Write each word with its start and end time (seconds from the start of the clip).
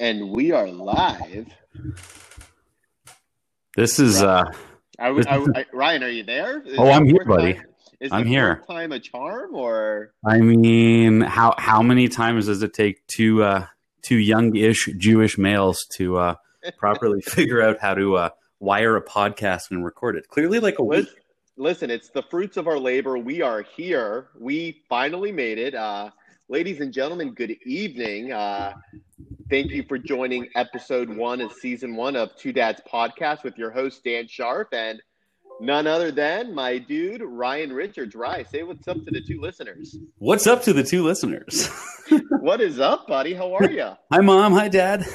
And 0.00 0.30
we 0.30 0.52
are 0.52 0.66
live. 0.68 1.46
This 3.76 3.98
is 3.98 4.22
uh 4.22 4.44
I, 4.98 5.08
I, 5.08 5.46
I, 5.56 5.66
Ryan, 5.72 6.02
are 6.04 6.08
you 6.08 6.22
there? 6.22 6.62
Is 6.62 6.78
Oh, 6.78 6.90
I'm 6.90 7.04
here, 7.06 7.24
buddy. 7.24 7.54
time- 7.54 7.64
Is 8.00 8.12
I'm 8.12 8.26
here. 8.26 8.62
Time 8.68 8.92
a 8.92 9.00
charm, 9.00 9.54
or 9.54 10.12
I 10.24 10.38
mean 10.38 11.20
how 11.20 11.54
how 11.58 11.82
many 11.82 12.08
times 12.08 12.46
does 12.46 12.62
it 12.62 12.72
take 12.74 13.06
two 13.06 13.42
uh 13.42 13.66
two 14.02 14.16
young-ish 14.16 14.88
Jewish 14.98 15.38
males 15.38 15.86
to 15.96 16.16
uh 16.18 16.34
properly 16.78 17.20
figure 17.22 17.62
out 17.62 17.78
how 17.80 17.94
to 17.94 18.16
uh 18.16 18.28
wire 18.60 18.96
a 18.96 19.02
podcast 19.04 19.70
and 19.70 19.84
record 19.84 20.16
it? 20.16 20.28
Clearly 20.28 20.60
like 20.60 20.78
a 20.78 20.84
week. 20.84 21.06
listen, 21.06 21.14
listen, 21.56 21.90
it's 21.90 22.08
the 22.10 22.22
fruits 22.22 22.56
of 22.56 22.66
our 22.68 22.78
labor. 22.78 23.16
We 23.18 23.42
are 23.42 23.62
here. 23.62 24.28
We 24.38 24.82
finally 24.88 25.32
made 25.32 25.58
it. 25.58 25.74
Uh, 25.74 26.10
ladies 26.48 26.80
and 26.80 26.92
gentlemen, 26.92 27.32
good 27.32 27.56
evening. 27.64 28.32
Uh, 28.32 28.74
thank 29.50 29.70
you 29.70 29.82
for 29.82 29.98
joining 29.98 30.48
episode 30.54 31.08
one 31.08 31.40
of 31.40 31.52
season 31.52 31.96
one 31.96 32.16
of 32.16 32.36
Two 32.36 32.52
Dads 32.52 32.82
Podcast 32.90 33.42
with 33.44 33.56
your 33.56 33.70
host 33.70 34.04
Dan 34.04 34.28
Sharp 34.28 34.68
and 34.72 35.00
none 35.60 35.86
other 35.86 36.10
than 36.10 36.54
my 36.54 36.78
dude 36.78 37.22
Ryan 37.22 37.72
Richards. 37.72 38.14
Ryan, 38.14 38.46
say 38.46 38.62
what's 38.62 38.86
up 38.88 39.02
to 39.04 39.10
the 39.10 39.20
two 39.20 39.40
listeners. 39.40 39.96
What's 40.18 40.46
up 40.46 40.62
to 40.62 40.72
the 40.72 40.82
two 40.82 41.02
listeners? 41.02 41.68
What 42.40 42.60
is 42.60 42.78
up, 42.78 43.08
buddy? 43.08 43.32
How 43.32 43.54
are 43.54 43.70
you? 43.70 43.92
Hi 44.12 44.20
mom, 44.20 44.52
hi 44.52 44.68
dad. 44.68 45.06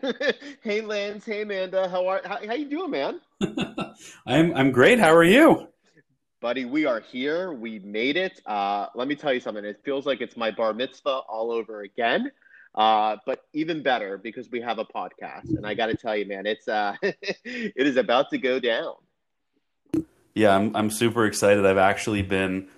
hey, 0.62 0.80
Lance. 0.80 1.26
Hey, 1.26 1.42
Amanda. 1.42 1.88
How 1.88 2.06
are 2.06 2.20
how, 2.24 2.38
how 2.46 2.54
you 2.54 2.70
doing, 2.70 2.92
man? 2.92 3.20
I'm 4.24 4.54
I'm 4.54 4.70
great. 4.70 5.00
How 5.00 5.12
are 5.12 5.24
you? 5.24 5.66
Buddy, 6.40 6.64
we 6.64 6.86
are 6.86 7.00
here. 7.00 7.52
We 7.52 7.80
made 7.80 8.16
it. 8.16 8.40
Uh, 8.46 8.86
let 8.94 9.08
me 9.08 9.16
tell 9.16 9.32
you 9.32 9.40
something. 9.40 9.64
It 9.64 9.80
feels 9.84 10.06
like 10.06 10.20
it's 10.20 10.36
my 10.36 10.52
bar 10.52 10.72
mitzvah 10.72 11.22
all 11.28 11.50
over 11.50 11.82
again. 11.82 12.30
Uh, 12.76 13.16
but 13.26 13.44
even 13.54 13.82
better 13.82 14.16
because 14.16 14.48
we 14.48 14.60
have 14.60 14.78
a 14.78 14.84
podcast, 14.84 15.48
and 15.48 15.66
I 15.66 15.74
got 15.74 15.86
to 15.86 15.96
tell 15.96 16.16
you, 16.16 16.26
man, 16.26 16.46
it's 16.46 16.68
uh, 16.68 16.94
it 17.02 17.72
is 17.74 17.96
about 17.96 18.30
to 18.30 18.38
go 18.38 18.60
down. 18.60 18.94
Yeah, 20.34 20.54
I'm 20.54 20.76
I'm 20.76 20.90
super 20.90 21.26
excited. 21.26 21.66
I've 21.66 21.76
actually 21.76 22.22
been 22.22 22.68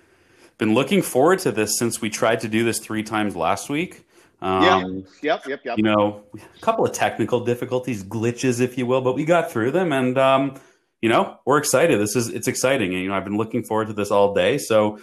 been 0.57 0.73
looking 0.73 1.03
forward 1.03 1.37
to 1.39 1.51
this 1.51 1.77
since 1.77 2.01
we 2.01 2.09
tried 2.09 2.39
to 2.39 2.47
do 2.47 2.63
this 2.63 2.79
three 2.79 3.03
times 3.03 3.35
last 3.35 3.69
week. 3.69 4.07
Um, 4.41 5.05
Yep, 5.21 5.45
yep, 5.45 5.59
yep. 5.63 5.77
you 5.77 5.83
know, 5.83 6.23
a 6.33 6.59
couple 6.61 6.83
of 6.83 6.93
technical 6.93 7.45
difficulties, 7.45 8.03
glitches, 8.03 8.59
if 8.59 8.75
you 8.75 8.87
will, 8.87 9.01
but 9.01 9.13
we 9.13 9.23
got 9.23 9.51
through 9.51 9.69
them, 9.69 9.93
and 9.93 10.17
um, 10.17 10.55
you 11.01 11.09
know, 11.09 11.39
we're 11.45 11.57
excited. 11.57 11.99
This 11.99 12.15
is 12.15 12.29
it's 12.29 12.47
exciting, 12.47 12.93
and 12.93 13.01
you 13.03 13.09
know, 13.09 13.15
I've 13.15 13.23
been 13.25 13.37
looking 13.37 13.63
forward 13.63 13.87
to 13.87 13.93
this 13.93 14.11
all 14.11 14.33
day. 14.33 14.57
So, 14.57 14.99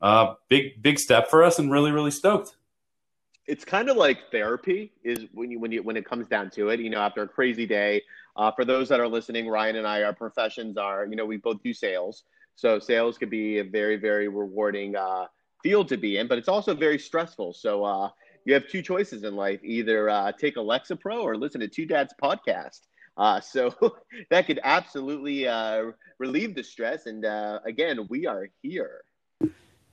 uh, 0.00 0.34
big 0.48 0.82
big 0.82 0.98
step 0.98 1.28
for 1.28 1.42
us, 1.44 1.58
and 1.58 1.70
really 1.70 1.92
really 1.92 2.10
stoked. 2.10 2.56
it's 3.46 3.64
kind 3.64 3.88
of 3.88 3.96
like 3.96 4.30
therapy 4.30 4.92
is 5.02 5.26
when 5.32 5.50
you 5.50 5.58
when 5.58 5.72
you 5.72 5.82
when 5.82 5.96
it 5.96 6.04
comes 6.04 6.28
down 6.28 6.50
to 6.50 6.68
it 6.68 6.80
you 6.80 6.90
know 6.90 7.00
after 7.00 7.22
a 7.22 7.28
crazy 7.28 7.66
day 7.66 8.02
uh, 8.36 8.50
for 8.52 8.64
those 8.64 8.88
that 8.88 9.00
are 9.00 9.08
listening 9.08 9.48
ryan 9.48 9.76
and 9.76 9.86
i 9.86 10.02
our 10.02 10.12
professions 10.12 10.76
are 10.76 11.06
you 11.06 11.16
know 11.16 11.26
we 11.26 11.36
both 11.36 11.60
do 11.62 11.72
sales 11.72 12.22
so 12.54 12.78
sales 12.78 13.18
could 13.18 13.30
be 13.30 13.58
a 13.58 13.64
very 13.64 13.96
very 13.96 14.28
rewarding 14.28 14.94
uh, 14.96 15.26
field 15.62 15.88
to 15.88 15.96
be 15.96 16.18
in 16.18 16.28
but 16.28 16.38
it's 16.38 16.48
also 16.48 16.74
very 16.74 16.98
stressful 16.98 17.52
so 17.52 17.84
uh, 17.84 18.08
you 18.44 18.54
have 18.54 18.66
two 18.68 18.82
choices 18.82 19.24
in 19.24 19.34
life 19.34 19.60
either 19.64 20.08
uh, 20.08 20.30
take 20.32 20.56
a 20.56 20.60
Lexapro 20.60 21.22
or 21.22 21.36
listen 21.36 21.60
to 21.60 21.68
two 21.68 21.86
dads 21.86 22.14
podcast 22.22 22.82
uh, 23.16 23.40
so 23.40 23.74
that 24.30 24.46
could 24.46 24.60
absolutely 24.64 25.46
uh, 25.46 25.84
relieve 26.18 26.54
the 26.54 26.62
stress 26.62 27.06
and 27.06 27.24
uh, 27.24 27.58
again 27.64 28.06
we 28.08 28.26
are 28.26 28.48
here 28.62 29.02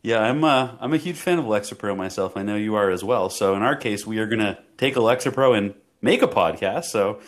Yeah, 0.01 0.19
I'm 0.21 0.43
uh, 0.43 0.75
I'm 0.79 0.93
a 0.93 0.97
huge 0.97 1.17
fan 1.17 1.39
of 1.39 1.45
Alexa 1.45 1.75
Pro 1.75 1.95
myself. 1.95 2.37
I 2.37 2.43
know 2.43 2.55
you 2.55 2.75
are 2.75 2.89
as 2.89 3.03
well. 3.03 3.29
So 3.29 3.55
in 3.55 3.61
our 3.63 3.75
case, 3.75 4.05
we 4.07 4.19
are 4.19 4.27
gonna 4.27 4.59
take 4.77 4.95
a 4.95 4.99
Lexapro 4.99 5.57
and 5.57 5.73
make 6.01 6.21
a 6.21 6.27
podcast. 6.27 6.85
So 6.85 7.19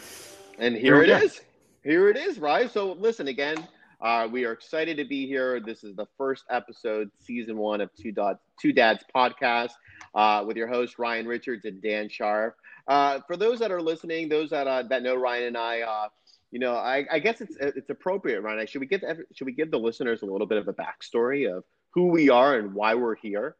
And 0.58 0.76
Here 0.76 0.96
here 0.96 0.98
we 0.98 1.04
it 1.04 1.08
go. 1.08 1.18
is. 1.24 1.42
Here 1.84 2.10
it 2.10 2.18
is, 2.18 2.40
right? 2.40 2.70
So 2.72 2.94
listen 2.94 3.28
again. 3.28 3.68
Uh, 4.00 4.28
we 4.32 4.46
are 4.46 4.52
excited 4.52 4.98
to 4.98 5.06
be 5.06 5.28
here. 5.28 5.60
This 5.60 5.84
is 5.84 5.96
the 5.96 6.08
first 6.18 6.44
episode, 6.50 7.10
season 7.20 7.58
one 7.58 7.82
of 7.82 7.90
Two 7.96 8.12
Dot 8.12 8.40
Two 8.60 8.72
Dads 8.74 9.04
podcast, 9.16 9.72
uh, 10.16 10.44
with 10.46 10.58
your 10.58 10.68
host 10.68 10.98
Ryan 11.00 11.28
Richards 11.28 11.66
and 11.66 11.82
Dan 11.82 12.10
Sharp. 12.10 12.56
Uh, 12.88 13.20
for 13.28 13.38
those 13.38 13.60
that 13.60 13.72
are 13.72 13.82
listening, 13.82 14.30
those 14.30 14.50
that 14.50 14.68
uh, 14.68 14.84
that 14.84 15.04
know 15.04 15.16
Ryan 15.16 15.46
and 15.46 15.58
I, 15.58 15.82
uh, 15.82 16.08
you 16.52 16.60
know, 16.60 16.76
I, 16.76 17.06
I 17.12 17.20
guess 17.20 17.42
it's 17.42 17.56
it's 17.60 17.90
appropriate, 17.90 18.42
Ryan. 18.42 18.66
Should 18.68 18.82
we 18.82 18.88
give 18.88 19.04
should 19.34 19.46
we 19.46 19.54
give 19.54 19.72
the 19.72 19.80
listeners 19.80 20.22
a 20.22 20.26
little 20.26 20.48
bit 20.48 20.58
of 20.58 20.68
a 20.68 20.74
backstory 20.74 21.52
of 21.52 21.64
who 21.92 22.08
we 22.08 22.30
are 22.30 22.58
and 22.58 22.74
why 22.74 22.96
we're 22.96 23.16
here? 23.16 23.56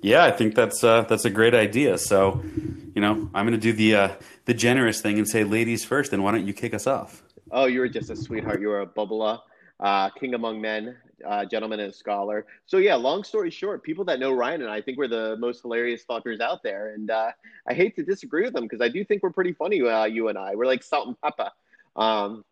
Yeah, 0.00 0.24
I 0.24 0.30
think 0.30 0.54
that's 0.54 0.84
uh, 0.84 1.02
that's 1.02 1.24
a 1.24 1.30
great 1.30 1.54
idea. 1.54 1.98
So, 1.98 2.42
you 2.94 3.00
know, 3.00 3.30
I'm 3.34 3.46
going 3.46 3.52
to 3.52 3.58
do 3.58 3.72
the 3.72 3.94
uh, 3.96 4.08
the 4.44 4.54
generous 4.54 5.00
thing 5.00 5.18
and 5.18 5.26
say, 5.26 5.42
ladies 5.44 5.84
first. 5.84 6.12
And 6.12 6.22
why 6.22 6.32
don't 6.32 6.46
you 6.46 6.52
kick 6.52 6.74
us 6.74 6.86
off? 6.86 7.22
Oh, 7.50 7.66
you 7.66 7.80
were 7.80 7.88
just 7.88 8.10
a 8.10 8.16
sweetheart. 8.16 8.60
You 8.60 8.68
were 8.68 8.82
a 8.82 8.86
bubbler, 8.86 9.40
uh, 9.80 10.10
king 10.10 10.34
among 10.34 10.60
men, 10.60 10.96
uh, 11.24 11.44
gentleman 11.44 11.80
and 11.80 11.90
a 11.90 11.94
scholar. 11.94 12.46
So 12.66 12.78
yeah, 12.78 12.94
long 12.94 13.24
story 13.24 13.50
short, 13.50 13.82
people 13.82 14.04
that 14.06 14.18
know 14.18 14.32
Ryan 14.32 14.62
and 14.62 14.70
I 14.70 14.80
think 14.80 14.98
we're 14.98 15.08
the 15.08 15.36
most 15.38 15.62
hilarious 15.62 16.04
fuckers 16.08 16.40
out 16.40 16.62
there. 16.62 16.94
And 16.94 17.10
uh, 17.10 17.30
I 17.68 17.74
hate 17.74 17.96
to 17.96 18.02
disagree 18.02 18.42
with 18.42 18.52
them 18.52 18.64
because 18.64 18.80
I 18.80 18.88
do 18.88 19.04
think 19.04 19.22
we're 19.22 19.30
pretty 19.30 19.52
funny, 19.52 19.80
uh, 19.82 20.04
you 20.04 20.28
and 20.28 20.36
I. 20.36 20.54
We're 20.54 20.66
like 20.66 20.82
salt 20.82 21.08
and 21.08 21.20
pepper. 21.20 21.50
Um, 21.94 22.44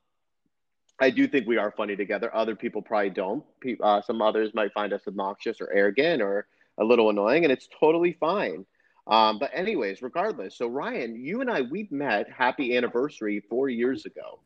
I 1.01 1.11
do 1.11 1.27
think 1.27 1.47
we 1.47 1.57
are 1.57 1.73
funny 1.73 1.97
together. 1.97 2.35
Other 2.35 2.55
people 2.55 2.81
probably 2.81 3.11
don't. 3.11 3.45
Pe- 3.61 3.77
Uh, 3.83 4.01
some 4.01 4.23
others 4.23 4.55
might 4.55 4.73
find 4.73 4.93
us 4.93 5.03
obnoxious 5.09 5.61
or 5.61 5.73
arrogant 5.73 6.23
or 6.23 6.47
a 6.79 6.85
little 6.85 7.11
annoying, 7.11 7.45
and 7.45 7.53
it's 7.53 7.69
totally 7.81 8.13
fine. 8.13 8.65
Um, 9.07 9.39
but 9.39 9.51
anyways, 9.53 10.01
regardless, 10.03 10.57
so 10.57 10.67
Ryan, 10.67 11.15
you 11.17 11.41
and 11.43 11.51
I, 11.51 11.61
we 11.63 11.87
met. 11.91 12.31
Happy 12.31 12.77
anniversary 12.77 13.41
four 13.51 13.69
years 13.69 14.07
ago, 14.07 14.39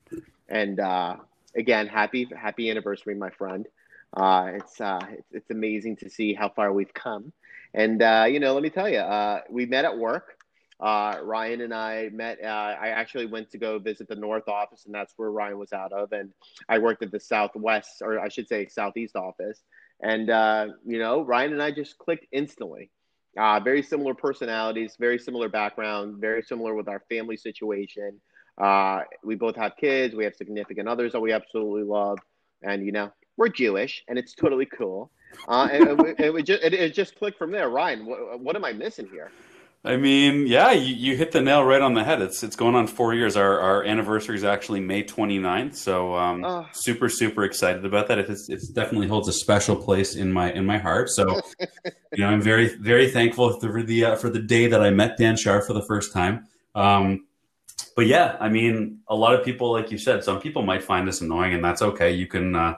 and 0.49 0.81
uh, 0.81 1.17
again, 1.55 1.87
happy 1.87 2.29
happy 2.37 2.69
anniversary, 2.71 3.15
my 3.15 3.31
friend. 3.31 3.69
Uh, 4.15 4.53
it's, 4.55 4.81
uh, 4.81 5.01
it's 5.33 5.51
amazing 5.51 5.97
to 5.97 6.09
see 6.09 6.33
how 6.33 6.49
far 6.49 6.73
we've 6.73 6.95
come, 6.95 7.33
and 7.75 8.03
uh, 8.03 8.27
you 8.29 8.41
know, 8.41 8.55
let 8.55 8.63
me 8.63 8.71
tell 8.71 8.89
you, 8.89 8.99
uh, 8.99 9.41
we 9.51 9.67
met 9.67 9.85
at 9.85 9.97
work. 9.97 10.35
Uh, 10.81 11.19
Ryan 11.23 11.61
and 11.63 11.75
I 11.75 12.09
met. 12.13 12.39
Uh, 12.43 12.47
I 12.47 12.89
actually 12.89 13.27
went 13.27 13.51
to 13.51 13.59
go 13.59 13.79
visit 13.79 14.09
the 14.09 14.15
North 14.15 14.49
office, 14.49 14.87
and 14.87 14.95
that's 14.95 15.13
where 15.17 15.31
Ryan 15.31 15.59
was 15.59 15.73
out 15.73 15.93
of. 15.93 16.13
And 16.13 16.33
I 16.69 16.79
worked 16.79 17.03
at 17.03 17.11
the 17.11 17.21
Southwest, 17.21 18.01
or 18.01 18.21
I 18.21 18.29
should 18.29 18.49
say 18.49 18.67
Southeast 18.69 19.17
office. 19.17 19.61
And 20.01 20.29
you 20.87 20.99
know, 20.99 21.23
Ryan 21.23 21.53
and 21.53 21.63
I 21.63 21.73
just 21.73 21.99
clicked 21.99 22.27
instantly. 22.33 22.91
Very 23.37 23.83
similar 23.83 24.15
personalities, 24.15 24.97
very 24.99 25.19
similar 25.19 25.49
background, 25.49 26.19
very 26.21 26.43
similar 26.43 26.75
with 26.75 26.89
our 26.89 27.03
family 27.09 27.37
situation. 27.37 28.21
We 29.25 29.35
both 29.35 29.57
have 29.57 29.77
kids. 29.77 30.15
We 30.15 30.25
have 30.25 30.37
significant 30.37 30.89
others 30.89 31.13
that 31.13 31.21
we 31.21 31.33
absolutely 31.33 31.83
love, 31.83 32.19
and 32.63 32.87
you 32.87 32.93
know, 32.93 33.13
we're 33.39 33.49
Jewish, 33.49 34.05
and 34.09 34.19
it's 34.19 34.35
totally 34.35 34.67
cool. 34.67 35.11
Uh, 35.47 35.69
and 35.73 36.01
it, 36.01 36.21
it, 36.21 36.33
would 36.33 36.45
just, 36.45 36.63
it, 36.63 36.75
it 36.75 36.93
just 36.93 37.17
clicked 37.17 37.39
from 37.39 37.53
there. 37.53 37.69
Ryan, 37.71 38.05
what, 38.05 38.41
what 38.41 38.57
am 38.57 38.65
I 38.65 38.73
missing 38.73 39.09
here? 39.11 39.31
I 39.85 39.97
mean, 39.97 40.49
yeah, 40.49 40.73
you, 40.73 40.93
you 40.95 41.17
hit 41.17 41.31
the 41.31 41.41
nail 41.41 41.63
right 41.63 41.81
on 41.81 41.95
the 41.95 42.03
head. 42.03 42.21
It's 42.21 42.43
it's 42.43 42.57
going 42.57 42.75
on 42.75 42.89
four 42.89 43.15
years. 43.15 43.37
Our 43.37 43.61
our 43.61 43.85
anniversary 43.85 44.35
is 44.35 44.43
actually 44.43 44.81
May 44.81 45.05
29th, 45.05 45.77
so 45.77 46.17
um, 46.17 46.45
Oh. 46.45 46.67
super 46.73 47.09
super 47.09 47.45
excited 47.45 47.85
about 47.85 48.09
that. 48.09 48.19
It 48.19 48.29
it 48.49 48.61
definitely 48.75 49.07
holds 49.07 49.29
a 49.29 49.33
special 49.33 49.77
place 49.77 50.17
in 50.17 50.33
my 50.33 50.51
in 50.53 50.67
my 50.67 50.79
heart. 50.79 51.11
So, 51.11 51.41
you 52.13 52.25
know, 52.25 52.27
I'm 52.27 52.43
very 52.43 52.75
very 52.75 53.09
thankful 53.09 53.61
for 53.61 53.83
the 53.85 54.05
uh, 54.05 54.17
for 54.17 54.29
the 54.29 54.41
day 54.41 54.67
that 54.67 54.83
I 54.83 54.91
met 54.91 55.17
Dan 55.17 55.37
Sharp 55.37 55.65
for 55.65 55.75
the 55.75 55.87
first 55.87 56.13
time. 56.13 56.49
Um, 56.75 57.27
but 57.95 58.07
yeah, 58.07 58.37
I 58.41 58.49
mean, 58.49 58.99
a 59.09 59.15
lot 59.15 59.35
of 59.37 59.45
people, 59.45 59.71
like 59.73 59.93
you 59.93 59.99
said, 59.99 60.25
some 60.25 60.41
people 60.41 60.63
might 60.63 60.83
find 60.83 61.07
this 61.07 61.21
annoying, 61.21 61.55
and 61.55 61.65
that's 61.65 61.83
okay. 61.83 62.11
You 62.13 62.27
can 62.27 62.57
uh, 62.57 62.75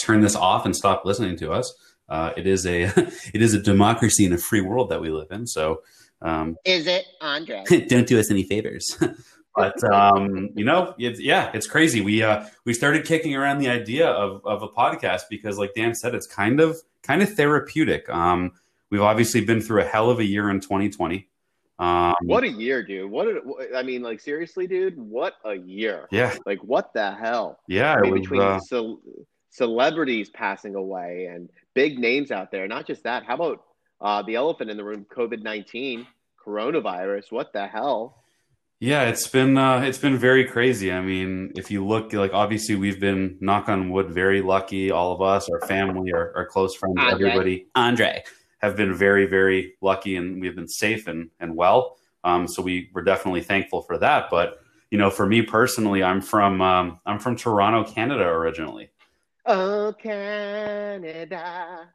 turn 0.00 0.20
this 0.20 0.34
off 0.36 0.64
and 0.66 0.74
stop 0.74 1.04
listening 1.04 1.36
to 1.38 1.52
us. 1.52 1.72
Uh, 2.08 2.32
it 2.36 2.46
is 2.46 2.66
a 2.66 2.82
it 3.34 3.42
is 3.42 3.54
a 3.54 3.60
democracy 3.60 4.24
in 4.24 4.32
a 4.32 4.38
free 4.38 4.60
world 4.60 4.90
that 4.90 5.00
we 5.00 5.10
live 5.10 5.30
in. 5.30 5.46
So. 5.46 5.82
Um, 6.24 6.56
Is 6.64 6.86
it 6.86 7.04
Andre? 7.20 7.64
don't 7.88 8.06
do 8.06 8.20
us 8.20 8.30
any 8.30 8.44
favors. 8.44 8.96
but 9.56 9.74
um, 9.92 10.50
you 10.54 10.64
know, 10.64 10.94
it's, 10.96 11.18
yeah, 11.18 11.50
it's 11.52 11.66
crazy. 11.66 12.00
We 12.00 12.22
uh, 12.22 12.44
we 12.64 12.72
started 12.74 13.04
kicking 13.04 13.34
around 13.34 13.58
the 13.58 13.68
idea 13.68 14.06
of 14.06 14.40
of 14.46 14.62
a 14.62 14.68
podcast 14.68 15.22
because, 15.28 15.58
like 15.58 15.74
Dan 15.74 15.96
said, 15.96 16.14
it's 16.14 16.28
kind 16.28 16.60
of 16.60 16.76
kind 17.02 17.22
of 17.22 17.34
therapeutic. 17.34 18.08
Um, 18.08 18.52
we've 18.90 19.02
obviously 19.02 19.44
been 19.44 19.60
through 19.60 19.80
a 19.80 19.84
hell 19.84 20.10
of 20.10 20.20
a 20.20 20.24
year 20.24 20.48
in 20.48 20.60
2020. 20.60 21.28
Um, 21.80 22.14
What 22.22 22.44
a 22.44 22.48
year, 22.48 22.84
dude! 22.84 23.10
What 23.10 23.26
a, 23.26 23.40
I 23.76 23.82
mean, 23.82 24.02
like 24.02 24.20
seriously, 24.20 24.68
dude, 24.68 24.96
what 24.96 25.34
a 25.44 25.54
year! 25.54 26.06
Yeah, 26.12 26.36
Like 26.46 26.62
what 26.62 26.92
the 26.94 27.10
hell? 27.10 27.58
yeah. 27.66 27.94
I 27.94 27.98
It 27.98 28.02
mean, 28.02 28.12
was, 28.12 28.20
between 28.20 28.42
uh, 28.42 28.60
ce- 28.60 29.26
celebrities 29.52 30.30
passing 30.30 30.74
away 30.74 31.28
and 31.30 31.48
big 31.74 31.98
names 31.98 32.32
out 32.32 32.50
there. 32.50 32.66
Not 32.66 32.86
just 32.86 33.04
that. 33.04 33.24
How 33.24 33.34
about 33.34 33.64
uh, 34.00 34.22
the 34.22 34.34
elephant 34.34 34.70
in 34.70 34.76
the 34.76 34.84
room? 34.84 35.06
COVID 35.14 35.42
nineteen, 35.42 36.06
coronavirus. 36.44 37.30
What 37.30 37.52
the 37.52 37.68
hell? 37.68 38.18
Yeah, 38.80 39.04
it's 39.04 39.28
been 39.28 39.56
uh, 39.56 39.82
it's 39.82 39.98
been 39.98 40.18
very 40.18 40.44
crazy. 40.44 40.90
I 40.90 41.00
mean, 41.00 41.52
if 41.54 41.70
you 41.70 41.86
look, 41.86 42.12
like 42.12 42.32
obviously 42.34 42.74
we've 42.74 42.98
been 42.98 43.36
knock 43.40 43.68
on 43.68 43.90
wood, 43.90 44.10
very 44.10 44.42
lucky. 44.42 44.90
All 44.90 45.12
of 45.12 45.22
us, 45.22 45.48
our 45.48 45.60
family, 45.68 46.12
our, 46.12 46.32
our 46.34 46.46
close 46.46 46.74
friends, 46.74 46.96
Andre. 46.98 47.12
everybody, 47.12 47.66
Andre, 47.76 48.24
have 48.58 48.76
been 48.76 48.92
very 48.92 49.26
very 49.26 49.74
lucky, 49.80 50.16
and 50.16 50.40
we've 50.40 50.56
been 50.56 50.66
safe 50.68 51.06
and 51.06 51.30
and 51.38 51.54
well. 51.54 51.96
Um, 52.24 52.48
so 52.48 52.62
we 52.62 52.90
were 52.92 53.02
definitely 53.02 53.42
thankful 53.42 53.82
for 53.82 53.98
that. 53.98 54.30
But 54.30 54.60
you 54.90 54.98
know, 54.98 55.10
for 55.10 55.26
me 55.26 55.42
personally, 55.42 56.02
I'm 56.02 56.20
from 56.20 56.60
um, 56.60 56.98
I'm 57.06 57.20
from 57.20 57.36
Toronto, 57.36 57.84
Canada 57.88 58.24
originally. 58.24 58.90
Oh, 59.44 59.94
Canada, 60.00 61.88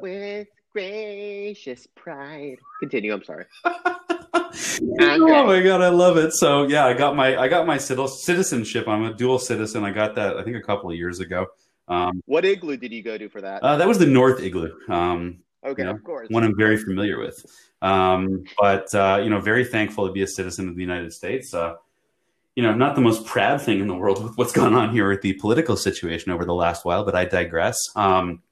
with 0.00 0.48
gracious 0.72 1.86
pride. 1.94 2.58
Continue. 2.80 3.12
I'm 3.12 3.24
sorry. 3.24 3.44
oh 3.64 5.46
my 5.46 5.60
god, 5.60 5.82
I 5.82 5.88
love 5.88 6.16
it. 6.16 6.32
So 6.32 6.66
yeah, 6.66 6.86
I 6.86 6.94
got 6.94 7.14
my 7.16 7.36
I 7.36 7.48
got 7.48 7.66
my 7.66 7.76
citizenship. 7.78 8.88
I'm 8.88 9.04
a 9.04 9.12
dual 9.12 9.38
citizen. 9.38 9.84
I 9.84 9.90
got 9.90 10.14
that 10.14 10.38
I 10.38 10.42
think 10.42 10.56
a 10.56 10.62
couple 10.62 10.90
of 10.90 10.96
years 10.96 11.20
ago. 11.20 11.46
Um, 11.88 12.22
what 12.26 12.44
igloo 12.44 12.76
did 12.76 12.92
you 12.92 13.02
go 13.02 13.18
to 13.18 13.28
for 13.28 13.40
that? 13.40 13.62
Uh, 13.62 13.76
that 13.76 13.88
was 13.88 13.98
the 13.98 14.06
North 14.06 14.42
Igloo. 14.42 14.72
Um, 14.88 15.38
okay, 15.64 15.82
you 15.82 15.86
know, 15.86 15.94
of 15.94 16.04
course. 16.04 16.28
One 16.30 16.44
I'm 16.44 16.56
very 16.56 16.76
familiar 16.76 17.18
with. 17.18 17.44
Um, 17.82 18.44
but 18.58 18.94
uh, 18.94 19.20
you 19.22 19.30
know, 19.30 19.40
very 19.40 19.64
thankful 19.64 20.06
to 20.06 20.12
be 20.12 20.22
a 20.22 20.26
citizen 20.26 20.68
of 20.68 20.74
the 20.74 20.82
United 20.82 21.12
States. 21.12 21.52
Uh, 21.54 21.74
you 22.58 22.64
know, 22.64 22.74
not 22.74 22.96
the 22.96 23.00
most 23.00 23.24
proud 23.24 23.62
thing 23.62 23.78
in 23.78 23.86
the 23.86 23.94
world 23.94 24.20
with 24.20 24.36
what's 24.36 24.50
gone 24.50 24.74
on 24.74 24.90
here 24.90 25.08
with 25.08 25.22
the 25.22 25.34
political 25.34 25.76
situation 25.76 26.32
over 26.32 26.44
the 26.44 26.52
last 26.52 26.84
while, 26.84 27.04
but 27.04 27.14
I 27.14 27.24
digress. 27.24 27.78
Um, 27.94 28.42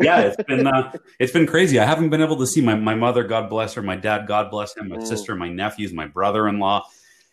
yeah, 0.00 0.20
it's 0.20 0.42
been 0.44 0.66
uh, 0.66 0.90
it's 1.20 1.32
been 1.32 1.46
crazy. 1.46 1.78
I 1.78 1.84
haven't 1.84 2.08
been 2.08 2.22
able 2.22 2.38
to 2.38 2.46
see 2.46 2.62
my 2.62 2.76
my 2.76 2.94
mother, 2.94 3.24
God 3.24 3.50
bless 3.50 3.74
her, 3.74 3.82
my 3.82 3.94
dad, 3.94 4.26
God 4.26 4.50
bless 4.50 4.74
him, 4.74 4.88
my 4.88 4.96
mm. 4.96 5.06
sister, 5.06 5.36
my 5.36 5.50
nephews, 5.50 5.92
my 5.92 6.06
brother-in-law. 6.06 6.86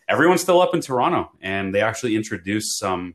Everyone's 0.06 0.42
still 0.42 0.60
up 0.60 0.74
in 0.74 0.82
Toronto, 0.82 1.32
and 1.40 1.74
they 1.74 1.80
actually 1.80 2.16
introduced 2.16 2.78
some 2.78 3.14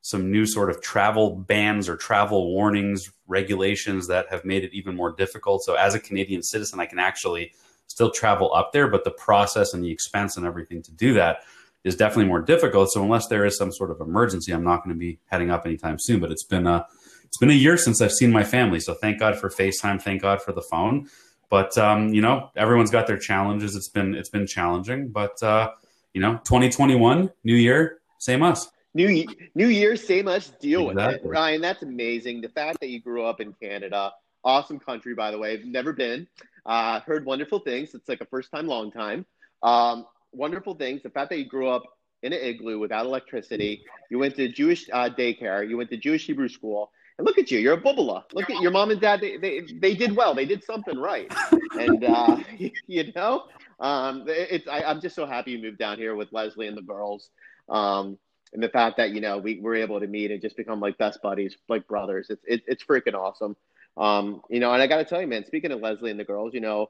some 0.00 0.30
new 0.30 0.46
sort 0.46 0.70
of 0.70 0.80
travel 0.80 1.36
bans 1.36 1.90
or 1.90 1.96
travel 1.98 2.54
warnings 2.54 3.12
regulations 3.26 4.06
that 4.06 4.30
have 4.30 4.46
made 4.46 4.64
it 4.64 4.72
even 4.72 4.96
more 4.96 5.12
difficult. 5.12 5.62
So, 5.62 5.74
as 5.74 5.94
a 5.94 6.00
Canadian 6.00 6.42
citizen, 6.42 6.80
I 6.80 6.86
can 6.86 6.98
actually 6.98 7.52
still 7.86 8.10
travel 8.10 8.54
up 8.54 8.72
there, 8.72 8.88
but 8.88 9.04
the 9.04 9.10
process 9.10 9.74
and 9.74 9.84
the 9.84 9.90
expense 9.90 10.38
and 10.38 10.46
everything 10.46 10.80
to 10.80 10.92
do 10.92 11.12
that 11.12 11.42
is 11.84 11.96
definitely 11.96 12.26
more 12.26 12.42
difficult. 12.42 12.90
So, 12.90 13.02
unless 13.02 13.28
there 13.28 13.44
is 13.44 13.56
some 13.56 13.72
sort 13.72 13.90
of 13.90 14.00
emergency, 14.00 14.52
I'm 14.52 14.64
not 14.64 14.84
going 14.84 14.94
to 14.94 14.98
be 14.98 15.18
heading 15.26 15.50
up 15.50 15.66
anytime 15.66 15.98
soon. 15.98 16.20
But 16.20 16.30
it's 16.30 16.44
been 16.44 16.66
a 16.66 16.86
it's 17.30 17.36
been 17.36 17.50
a 17.50 17.54
year 17.54 17.76
since 17.76 18.02
I've 18.02 18.12
seen 18.12 18.32
my 18.32 18.42
family. 18.42 18.80
So 18.80 18.92
thank 18.92 19.20
God 19.20 19.38
for 19.38 19.48
FaceTime. 19.48 20.02
Thank 20.02 20.22
God 20.22 20.42
for 20.42 20.50
the 20.50 20.62
phone. 20.62 21.08
But 21.48 21.78
um, 21.78 22.12
you 22.12 22.20
know, 22.20 22.50
everyone's 22.56 22.90
got 22.90 23.06
their 23.06 23.18
challenges. 23.18 23.76
It's 23.76 23.88
been 23.88 24.14
it's 24.14 24.28
been 24.28 24.48
challenging, 24.48 25.08
but 25.08 25.40
uh, 25.42 25.70
you 26.12 26.20
know, 26.20 26.34
2021, 26.44 27.30
new 27.44 27.54
year, 27.54 28.00
same 28.18 28.42
us. 28.42 28.68
New 28.94 29.24
New 29.54 29.68
Year, 29.68 29.94
same 29.94 30.26
us. 30.26 30.50
Deal 30.60 30.90
exactly. 30.90 31.18
with 31.18 31.24
it, 31.24 31.28
Ryan. 31.28 31.60
That's 31.60 31.82
amazing. 31.84 32.40
The 32.40 32.48
fact 32.48 32.80
that 32.80 32.88
you 32.88 33.00
grew 33.00 33.24
up 33.24 33.40
in 33.40 33.52
Canada, 33.52 34.12
awesome 34.42 34.80
country, 34.80 35.14
by 35.14 35.30
the 35.30 35.38
way. 35.38 35.62
Never 35.64 35.92
been. 35.92 36.26
Uh, 36.66 36.98
heard 37.00 37.24
wonderful 37.24 37.60
things. 37.60 37.94
It's 37.94 38.08
like 38.08 38.20
a 38.20 38.26
first 38.26 38.50
time, 38.50 38.66
long 38.66 38.90
time. 38.90 39.24
Um, 39.62 40.06
wonderful 40.32 40.74
things. 40.74 41.02
The 41.02 41.10
fact 41.10 41.30
that 41.30 41.38
you 41.38 41.46
grew 41.46 41.68
up 41.68 41.84
in 42.22 42.32
an 42.32 42.40
igloo 42.40 42.78
without 42.78 43.06
electricity. 43.06 43.82
You 44.10 44.18
went 44.18 44.36
to 44.36 44.48
Jewish 44.48 44.88
uh, 44.92 45.08
daycare. 45.10 45.68
You 45.68 45.76
went 45.76 45.90
to 45.90 45.96
Jewish 45.96 46.26
Hebrew 46.26 46.48
school. 46.48 46.90
And 47.18 47.26
look 47.26 47.38
at 47.38 47.50
you, 47.50 47.58
you're 47.58 47.74
a 47.74 47.80
bubbler. 47.80 48.24
Look 48.32 48.48
at 48.48 48.62
your 48.62 48.70
mom 48.70 48.90
and 48.90 49.00
dad. 49.00 49.20
They, 49.20 49.36
they, 49.36 49.60
they 49.60 49.94
did 49.94 50.16
well. 50.16 50.34
They 50.34 50.46
did 50.46 50.64
something 50.64 50.98
right. 50.98 51.30
And, 51.78 52.02
uh, 52.02 52.38
you 52.86 53.12
know, 53.14 53.44
um, 53.78 54.24
it's, 54.26 54.66
I, 54.66 54.90
am 54.90 55.00
just 55.00 55.16
so 55.16 55.26
happy 55.26 55.52
you 55.52 55.58
moved 55.58 55.78
down 55.78 55.98
here 55.98 56.14
with 56.14 56.32
Leslie 56.32 56.66
and 56.66 56.76
the 56.76 56.82
girls. 56.82 57.28
Um, 57.68 58.18
and 58.52 58.62
the 58.62 58.68
fact 58.68 58.96
that, 58.96 59.10
you 59.10 59.20
know, 59.20 59.38
we 59.38 59.60
were 59.60 59.76
able 59.76 60.00
to 60.00 60.06
meet 60.06 60.30
and 60.30 60.40
just 60.40 60.56
become 60.56 60.80
like 60.80 60.98
best 60.98 61.20
buddies, 61.22 61.56
like 61.68 61.86
brothers. 61.86 62.28
It's, 62.30 62.42
it, 62.46 62.62
it's 62.66 62.84
freaking 62.84 63.14
awesome. 63.14 63.54
Um, 63.96 64.40
you 64.48 64.60
know, 64.60 64.72
and 64.72 64.82
I 64.82 64.86
got 64.86 64.98
to 64.98 65.04
tell 65.04 65.20
you, 65.20 65.26
man, 65.26 65.44
speaking 65.44 65.72
of 65.72 65.80
Leslie 65.80 66.10
and 66.10 66.18
the 66.18 66.24
girls, 66.24 66.54
you 66.54 66.60
know, 66.60 66.88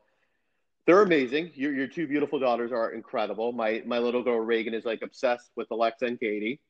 they're 0.87 1.03
amazing. 1.03 1.53
Your, 1.55 1.73
your 1.73 1.87
two 1.87 2.06
beautiful 2.06 2.38
daughters 2.38 2.73
are 2.73 2.93
incredible. 2.93 3.53
My, 3.53 3.82
my 3.87 3.99
little 3.99 4.23
girl 4.23 4.41
Reagan 4.41 4.75
is 4.75 4.85
like 4.85 5.03
obsessed 5.03 5.50
with 5.56 5.71
Alexa 5.71 6.06
and 6.06 6.19
Katie. 6.19 6.61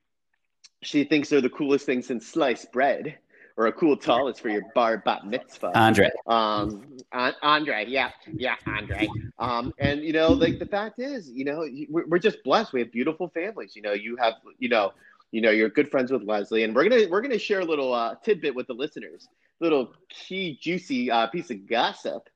She 0.82 1.04
thinks 1.04 1.28
they're 1.28 1.40
the 1.40 1.50
coolest 1.50 1.86
thing 1.86 2.02
since 2.02 2.26
sliced 2.26 2.72
bread 2.72 3.18
or 3.56 3.66
a 3.66 3.72
cool 3.72 3.96
tallis 3.96 4.38
for 4.38 4.48
your 4.48 4.62
bar 4.74 4.98
bat 5.04 5.26
mitzvah. 5.26 5.72
Andre. 5.74 6.10
Um, 6.26 6.96
Andre, 7.12 7.84
yeah, 7.86 8.10
yeah, 8.32 8.56
Andre. 8.66 9.06
Um, 9.38 9.74
and 9.78 10.02
you 10.02 10.12
know, 10.12 10.28
like 10.28 10.58
the 10.58 10.66
fact 10.66 10.98
is, 10.98 11.30
you 11.30 11.44
know, 11.44 11.66
we're 11.90 12.18
just 12.18 12.42
blessed. 12.42 12.72
We 12.72 12.80
have 12.80 12.90
beautiful 12.90 13.28
families. 13.28 13.76
You 13.76 13.82
know, 13.82 13.92
you 13.92 14.16
have, 14.16 14.34
you 14.58 14.70
know, 14.70 14.92
you 15.30 15.40
know, 15.40 15.50
you're 15.50 15.68
good 15.68 15.90
friends 15.90 16.10
with 16.10 16.22
Leslie, 16.22 16.64
and 16.64 16.74
we're 16.74 16.88
gonna 16.88 17.06
we're 17.10 17.20
gonna 17.20 17.38
share 17.38 17.60
a 17.60 17.64
little 17.64 17.92
uh, 17.92 18.14
tidbit 18.24 18.54
with 18.54 18.66
the 18.66 18.72
listeners, 18.72 19.28
little 19.60 19.92
key 20.08 20.58
juicy 20.60 21.10
uh, 21.10 21.26
piece 21.26 21.50
of 21.50 21.68
gossip. 21.68 22.28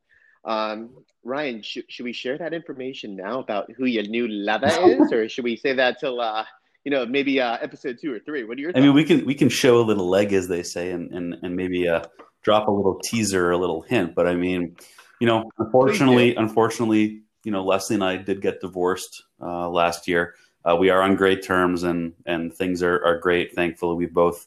Um, 0.44 0.90
Ryan, 1.24 1.62
sh- 1.62 1.78
should 1.88 2.04
we 2.04 2.12
share 2.12 2.36
that 2.38 2.52
information 2.52 3.16
now 3.16 3.40
about 3.40 3.70
who 3.76 3.86
your 3.86 4.04
new 4.04 4.28
lover 4.28 4.66
is, 4.68 5.12
or 5.12 5.28
should 5.28 5.44
we 5.44 5.56
say 5.56 5.72
that 5.72 5.98
till 6.00 6.20
uh, 6.20 6.44
you 6.84 6.90
know, 6.90 7.06
maybe 7.06 7.40
uh, 7.40 7.56
episode 7.60 7.98
two 8.00 8.12
or 8.12 8.18
three. 8.20 8.44
What 8.44 8.58
are 8.58 8.60
your? 8.60 8.72
Thoughts? 8.72 8.82
I 8.82 8.86
mean, 8.86 8.94
we 8.94 9.04
can 9.04 9.24
we 9.24 9.34
can 9.34 9.48
show 9.48 9.80
a 9.80 9.82
little 9.84 10.08
leg, 10.08 10.32
as 10.32 10.48
they 10.48 10.62
say, 10.62 10.90
and 10.90 11.10
and 11.12 11.36
and 11.42 11.56
maybe 11.56 11.88
uh, 11.88 12.04
drop 12.42 12.68
a 12.68 12.70
little 12.70 13.00
teaser, 13.00 13.50
a 13.50 13.56
little 13.56 13.80
hint. 13.82 14.14
But 14.14 14.28
I 14.28 14.34
mean, 14.34 14.76
you 15.18 15.26
know, 15.26 15.50
unfortunately, 15.58 16.36
unfortunately, 16.36 17.22
you 17.42 17.52
know, 17.52 17.64
Leslie 17.64 17.94
and 17.94 18.04
I 18.04 18.16
did 18.18 18.42
get 18.42 18.60
divorced 18.60 19.24
uh, 19.40 19.68
last 19.68 20.06
year. 20.06 20.34
Uh, 20.64 20.76
we 20.76 20.90
are 20.90 21.02
on 21.02 21.16
great 21.16 21.42
terms, 21.42 21.82
and 21.82 22.12
and 22.26 22.52
things 22.54 22.82
are 22.82 23.02
are 23.04 23.18
great. 23.18 23.54
Thankfully, 23.54 23.96
we 23.96 24.06
both 24.06 24.46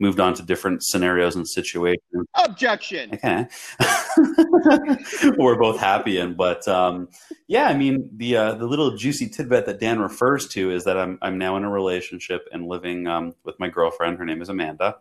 moved 0.00 0.20
on 0.20 0.34
to 0.34 0.42
different 0.42 0.82
scenarios 0.84 1.36
and 1.36 1.48
situations. 1.48 2.26
Objection. 2.34 3.10
Okay. 3.14 3.46
We're 5.38 5.56
both 5.58 5.78
happy 5.78 6.18
in, 6.18 6.34
but 6.34 6.66
um, 6.68 7.08
yeah, 7.46 7.64
I 7.64 7.74
mean 7.74 8.10
the 8.16 8.36
uh, 8.36 8.54
the 8.54 8.66
little 8.66 8.96
juicy 8.96 9.28
tidbit 9.28 9.66
that 9.66 9.80
Dan 9.80 9.98
refers 10.00 10.48
to 10.48 10.70
is 10.70 10.84
that 10.84 10.96
I'm 10.98 11.18
I'm 11.22 11.38
now 11.38 11.56
in 11.56 11.64
a 11.64 11.70
relationship 11.70 12.48
and 12.52 12.66
living 12.66 13.06
um, 13.06 13.34
with 13.44 13.58
my 13.58 13.68
girlfriend. 13.68 14.18
Her 14.18 14.24
name 14.24 14.42
is 14.42 14.48
Amanda. 14.48 14.96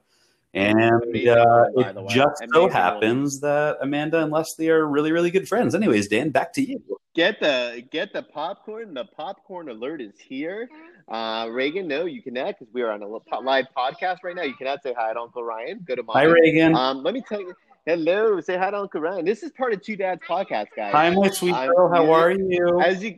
And 0.54 0.82
uh, 0.82 1.66
it 1.76 2.10
just 2.10 2.44
so 2.52 2.70
happens 2.70 3.42
that 3.42 3.78
Amanda 3.82 4.24
and 4.24 4.32
Leslie 4.32 4.70
are 4.70 4.88
really, 4.88 5.12
really 5.12 5.30
good 5.30 5.48
friends. 5.48 5.76
Anyways, 5.76 6.08
Dan, 6.08 6.32
back 6.32 6.52
to 6.54 6.62
you. 6.62 6.82
Get 7.14 7.40
the 7.40 7.84
get 7.92 8.14
the 8.14 8.24
popcorn. 8.24 8.94
The 8.94 9.06
popcorn 9.06 9.70
alert 9.70 10.02
is 10.02 10.18
here. 10.20 10.70
Uh, 11.10 11.48
Reagan, 11.50 11.88
no, 11.88 12.06
you 12.06 12.22
cannot 12.22 12.60
because 12.60 12.74
we 12.74 12.82
are 12.82 12.92
on 12.92 13.02
a 13.02 13.08
live 13.08 13.66
podcast 13.76 14.18
right 14.24 14.36
now. 14.36 14.42
You 14.42 14.56
cannot 14.56 14.84
say 14.84 14.94
hi 14.98 15.14
to 15.14 15.20
Uncle 15.20 15.44
Ryan. 15.44 15.86
Go 15.88 15.96
to 15.96 16.04
my. 16.04 16.14
Hi, 16.14 16.24
Reagan. 16.24 16.76
Um, 16.76 17.04
let 17.04 17.14
me 17.14 17.24
tell 17.28 17.40
you. 17.40 17.54
Hello, 17.86 18.42
say 18.42 18.58
hi 18.58 18.70
to 18.72 18.78
Uncle 18.78 19.00
Ryan. 19.00 19.24
This 19.24 19.44
is 19.44 19.52
part 19.52 19.72
of 19.72 19.82
Two 19.82 19.96
Dads 19.96 20.22
podcast, 20.28 20.68
guys. 20.76 20.92
Hi, 20.92 21.10
my 21.10 21.30
sweet 21.30 21.56
girl. 21.56 21.88
How 21.88 22.12
are 22.12 22.32
you? 22.32 22.82
As 22.82 23.02
you, 23.02 23.18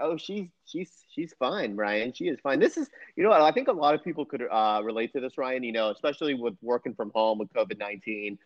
oh, 0.00 0.16
she's 0.16 0.46
she's 0.64 0.92
she's 1.12 1.34
fine, 1.36 1.74
Ryan. 1.74 2.12
She 2.12 2.28
is 2.28 2.38
fine. 2.40 2.60
This 2.60 2.76
is, 2.76 2.88
you 3.16 3.24
know, 3.24 3.30
what 3.30 3.40
I 3.40 3.50
think 3.50 3.66
a 3.66 3.72
lot 3.72 3.96
of 3.96 4.04
people 4.04 4.24
could 4.24 4.44
uh, 4.48 4.82
relate 4.84 5.12
to 5.14 5.20
this, 5.20 5.36
Ryan. 5.36 5.64
You 5.64 5.72
know, 5.72 5.90
especially 5.90 6.34
with 6.34 6.54
working 6.62 6.94
from 6.94 7.10
home 7.12 7.40
with 7.40 7.52
COVID 7.52 7.80
nineteen, 7.80 8.38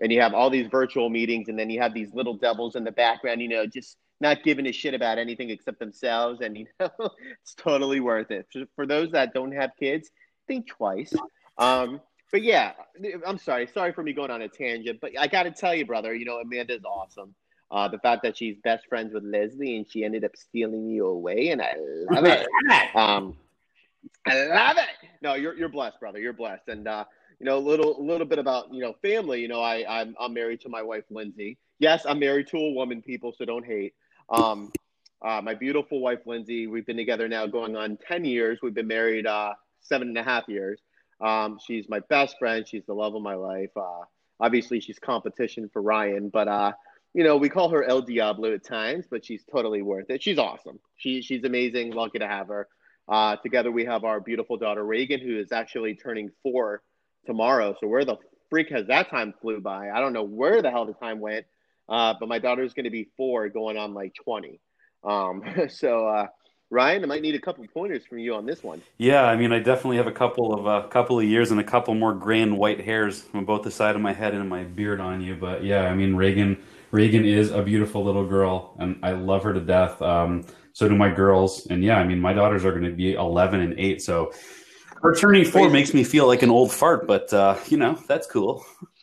and 0.00 0.12
you 0.12 0.20
have 0.20 0.34
all 0.34 0.50
these 0.50 0.68
virtual 0.68 1.10
meetings, 1.10 1.48
and 1.48 1.58
then 1.58 1.68
you 1.68 1.80
have 1.80 1.92
these 1.92 2.14
little 2.14 2.34
devils 2.34 2.76
in 2.76 2.84
the 2.84 2.92
background. 2.92 3.42
You 3.42 3.48
know, 3.48 3.66
just 3.66 3.96
not 4.20 4.42
giving 4.42 4.66
a 4.66 4.72
shit 4.72 4.94
about 4.94 5.18
anything 5.18 5.50
except 5.50 5.78
themselves, 5.78 6.40
and 6.40 6.56
you 6.58 6.66
know, 6.80 6.90
it's 7.42 7.54
totally 7.54 8.00
worth 8.00 8.30
it. 8.30 8.46
For 8.74 8.86
those 8.86 9.10
that 9.12 9.34
don't 9.34 9.52
have 9.52 9.70
kids, 9.78 10.10
think 10.46 10.66
twice. 10.66 11.12
Um, 11.58 12.00
but 12.32 12.42
yeah, 12.42 12.72
I'm 13.26 13.38
sorry, 13.38 13.66
sorry 13.66 13.92
for 13.92 14.02
me 14.02 14.12
going 14.12 14.30
on 14.30 14.42
a 14.42 14.48
tangent, 14.48 15.00
but 15.00 15.12
I 15.18 15.26
got 15.26 15.44
to 15.44 15.50
tell 15.50 15.74
you, 15.74 15.86
brother, 15.86 16.14
you 16.14 16.24
know, 16.24 16.38
Amanda's 16.38 16.84
awesome. 16.84 17.34
Uh, 17.70 17.88
the 17.88 17.98
fact 17.98 18.22
that 18.22 18.36
she's 18.36 18.56
best 18.62 18.86
friends 18.88 19.12
with 19.12 19.24
Leslie 19.24 19.76
and 19.76 19.90
she 19.90 20.04
ended 20.04 20.24
up 20.24 20.36
stealing 20.36 20.88
you 20.88 21.06
away, 21.06 21.48
and 21.48 21.60
I 21.60 21.74
love 22.10 22.24
it. 22.24 22.46
um, 22.94 23.36
I 24.26 24.46
love 24.46 24.76
it. 24.76 25.08
No, 25.20 25.34
you're 25.34 25.54
you're 25.54 25.68
blessed, 25.68 25.98
brother. 25.98 26.20
You're 26.20 26.32
blessed, 26.32 26.68
and 26.68 26.86
uh, 26.86 27.04
you 27.40 27.46
know, 27.46 27.58
a 27.58 27.60
little 27.60 28.04
little 28.04 28.26
bit 28.26 28.38
about 28.38 28.72
you 28.72 28.80
know 28.80 28.94
family. 29.02 29.40
You 29.40 29.48
know, 29.48 29.60
I 29.60 29.84
I'm, 29.88 30.14
I'm 30.20 30.32
married 30.32 30.60
to 30.62 30.68
my 30.68 30.82
wife 30.82 31.04
Lindsay. 31.10 31.58
Yes, 31.78 32.06
I'm 32.06 32.18
married 32.18 32.46
to 32.48 32.56
a 32.56 32.72
woman, 32.72 33.02
people, 33.02 33.34
so 33.36 33.44
don't 33.44 33.66
hate. 33.66 33.94
Um, 34.28 34.72
uh, 35.22 35.40
my 35.42 35.54
beautiful 35.54 36.00
wife 36.00 36.20
Lindsay. 36.26 36.66
We've 36.66 36.86
been 36.86 36.96
together 36.96 37.28
now 37.28 37.46
going 37.46 37.76
on 37.76 37.98
ten 38.06 38.24
years. 38.24 38.58
We've 38.62 38.74
been 38.74 38.86
married 38.86 39.26
uh, 39.26 39.54
seven 39.80 40.08
and 40.08 40.18
a 40.18 40.22
half 40.22 40.44
years. 40.48 40.80
Um, 41.20 41.58
she's 41.64 41.88
my 41.88 42.00
best 42.00 42.36
friend. 42.38 42.66
She's 42.66 42.84
the 42.86 42.94
love 42.94 43.14
of 43.14 43.22
my 43.22 43.34
life. 43.34 43.70
Uh, 43.76 44.02
obviously, 44.38 44.80
she's 44.80 44.98
competition 44.98 45.70
for 45.72 45.80
Ryan, 45.80 46.28
but 46.28 46.48
uh, 46.48 46.72
you 47.14 47.24
know, 47.24 47.38
we 47.38 47.48
call 47.48 47.70
her 47.70 47.82
El 47.82 48.02
Diablo 48.02 48.52
at 48.52 48.64
times, 48.64 49.06
but 49.10 49.24
she's 49.24 49.42
totally 49.50 49.80
worth 49.80 50.10
it. 50.10 50.22
She's 50.22 50.38
awesome. 50.38 50.78
She 50.96 51.22
she's 51.22 51.44
amazing. 51.44 51.92
Lucky 51.92 52.18
to 52.18 52.28
have 52.28 52.48
her. 52.48 52.68
Uh, 53.08 53.36
together, 53.36 53.70
we 53.70 53.84
have 53.84 54.04
our 54.04 54.20
beautiful 54.20 54.56
daughter 54.56 54.84
Reagan, 54.84 55.20
who 55.20 55.38
is 55.38 55.52
actually 55.52 55.94
turning 55.94 56.30
four 56.42 56.82
tomorrow. 57.24 57.74
So 57.80 57.86
where 57.86 58.04
the 58.04 58.16
freak 58.50 58.68
has 58.70 58.86
that 58.88 59.08
time 59.10 59.32
flew 59.40 59.60
by? 59.60 59.90
I 59.90 60.00
don't 60.00 60.12
know 60.12 60.24
where 60.24 60.60
the 60.60 60.70
hell 60.70 60.86
the 60.86 60.92
time 60.92 61.20
went. 61.20 61.46
Uh, 61.88 62.14
but 62.18 62.28
my 62.28 62.38
daughter's 62.38 62.74
going 62.74 62.84
to 62.84 62.90
be 62.90 63.08
four, 63.16 63.48
going 63.48 63.76
on 63.76 63.94
like 63.94 64.14
twenty. 64.14 64.60
Um, 65.04 65.42
so 65.68 66.06
uh, 66.06 66.26
Ryan, 66.70 67.04
I 67.04 67.06
might 67.06 67.22
need 67.22 67.34
a 67.34 67.40
couple 67.40 67.64
pointers 67.72 68.04
from 68.06 68.18
you 68.18 68.34
on 68.34 68.46
this 68.46 68.62
one. 68.62 68.82
Yeah, 68.98 69.24
I 69.24 69.36
mean, 69.36 69.52
I 69.52 69.58
definitely 69.58 69.98
have 69.98 70.06
a 70.06 70.12
couple 70.12 70.52
of 70.52 70.66
a 70.66 70.68
uh, 70.68 70.88
couple 70.88 71.18
of 71.18 71.24
years 71.24 71.50
and 71.50 71.60
a 71.60 71.64
couple 71.64 71.94
more 71.94 72.14
gray 72.14 72.40
and 72.40 72.58
white 72.58 72.80
hairs 72.80 73.24
on 73.34 73.44
both 73.44 73.62
the 73.62 73.70
side 73.70 73.94
of 73.94 74.02
my 74.02 74.12
head 74.12 74.34
and 74.34 74.48
my 74.48 74.64
beard 74.64 75.00
on 75.00 75.20
you. 75.20 75.36
But 75.36 75.64
yeah, 75.64 75.82
I 75.82 75.94
mean, 75.94 76.16
Reagan 76.16 76.62
Reagan 76.90 77.24
is 77.24 77.50
a 77.50 77.62
beautiful 77.62 78.04
little 78.04 78.26
girl, 78.26 78.76
and 78.78 78.98
I 79.02 79.12
love 79.12 79.42
her 79.44 79.52
to 79.52 79.60
death. 79.60 80.00
Um, 80.02 80.44
So 80.76 80.86
do 80.90 80.94
my 80.94 81.08
girls. 81.08 81.66
And 81.70 81.82
yeah, 81.82 81.96
I 81.96 82.04
mean, 82.04 82.20
my 82.20 82.34
daughters 82.34 82.66
are 82.66 82.70
going 82.70 82.84
to 82.84 82.92
be 82.92 83.14
11 83.14 83.60
and 83.60 83.80
8. 83.80 84.02
So 84.02 84.30
her 85.00 85.14
turning 85.14 85.46
four 85.46 85.70
makes 85.70 85.94
me 85.94 86.04
feel 86.04 86.26
like 86.26 86.42
an 86.42 86.50
old 86.50 86.70
fart, 86.70 87.06
but, 87.06 87.32
uh, 87.32 87.56
you 87.68 87.78
know, 87.78 87.98
that's 88.06 88.26
cool. 88.26 88.62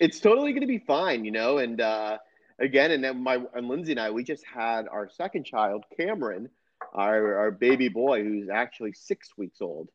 It's 0.00 0.18
totally 0.18 0.52
going 0.52 0.62
to 0.62 0.66
be 0.66 0.78
fine, 0.78 1.24
you 1.24 1.30
know, 1.30 1.58
and, 1.58 1.80
uh, 1.80 2.18
again, 2.60 2.90
and 2.90 3.02
then 3.02 3.22
my 3.22 3.38
and 3.54 3.68
Lindsay 3.68 3.92
and 3.92 4.00
I, 4.00 4.10
we 4.10 4.22
just 4.22 4.44
had 4.44 4.86
our 4.88 5.08
second 5.08 5.44
child, 5.44 5.84
Cameron, 5.96 6.48
our 6.94 7.36
our 7.38 7.50
baby 7.50 7.88
boy, 7.88 8.22
who's 8.22 8.48
actually 8.48 8.92
six 8.92 9.36
weeks 9.36 9.60
old, 9.60 9.88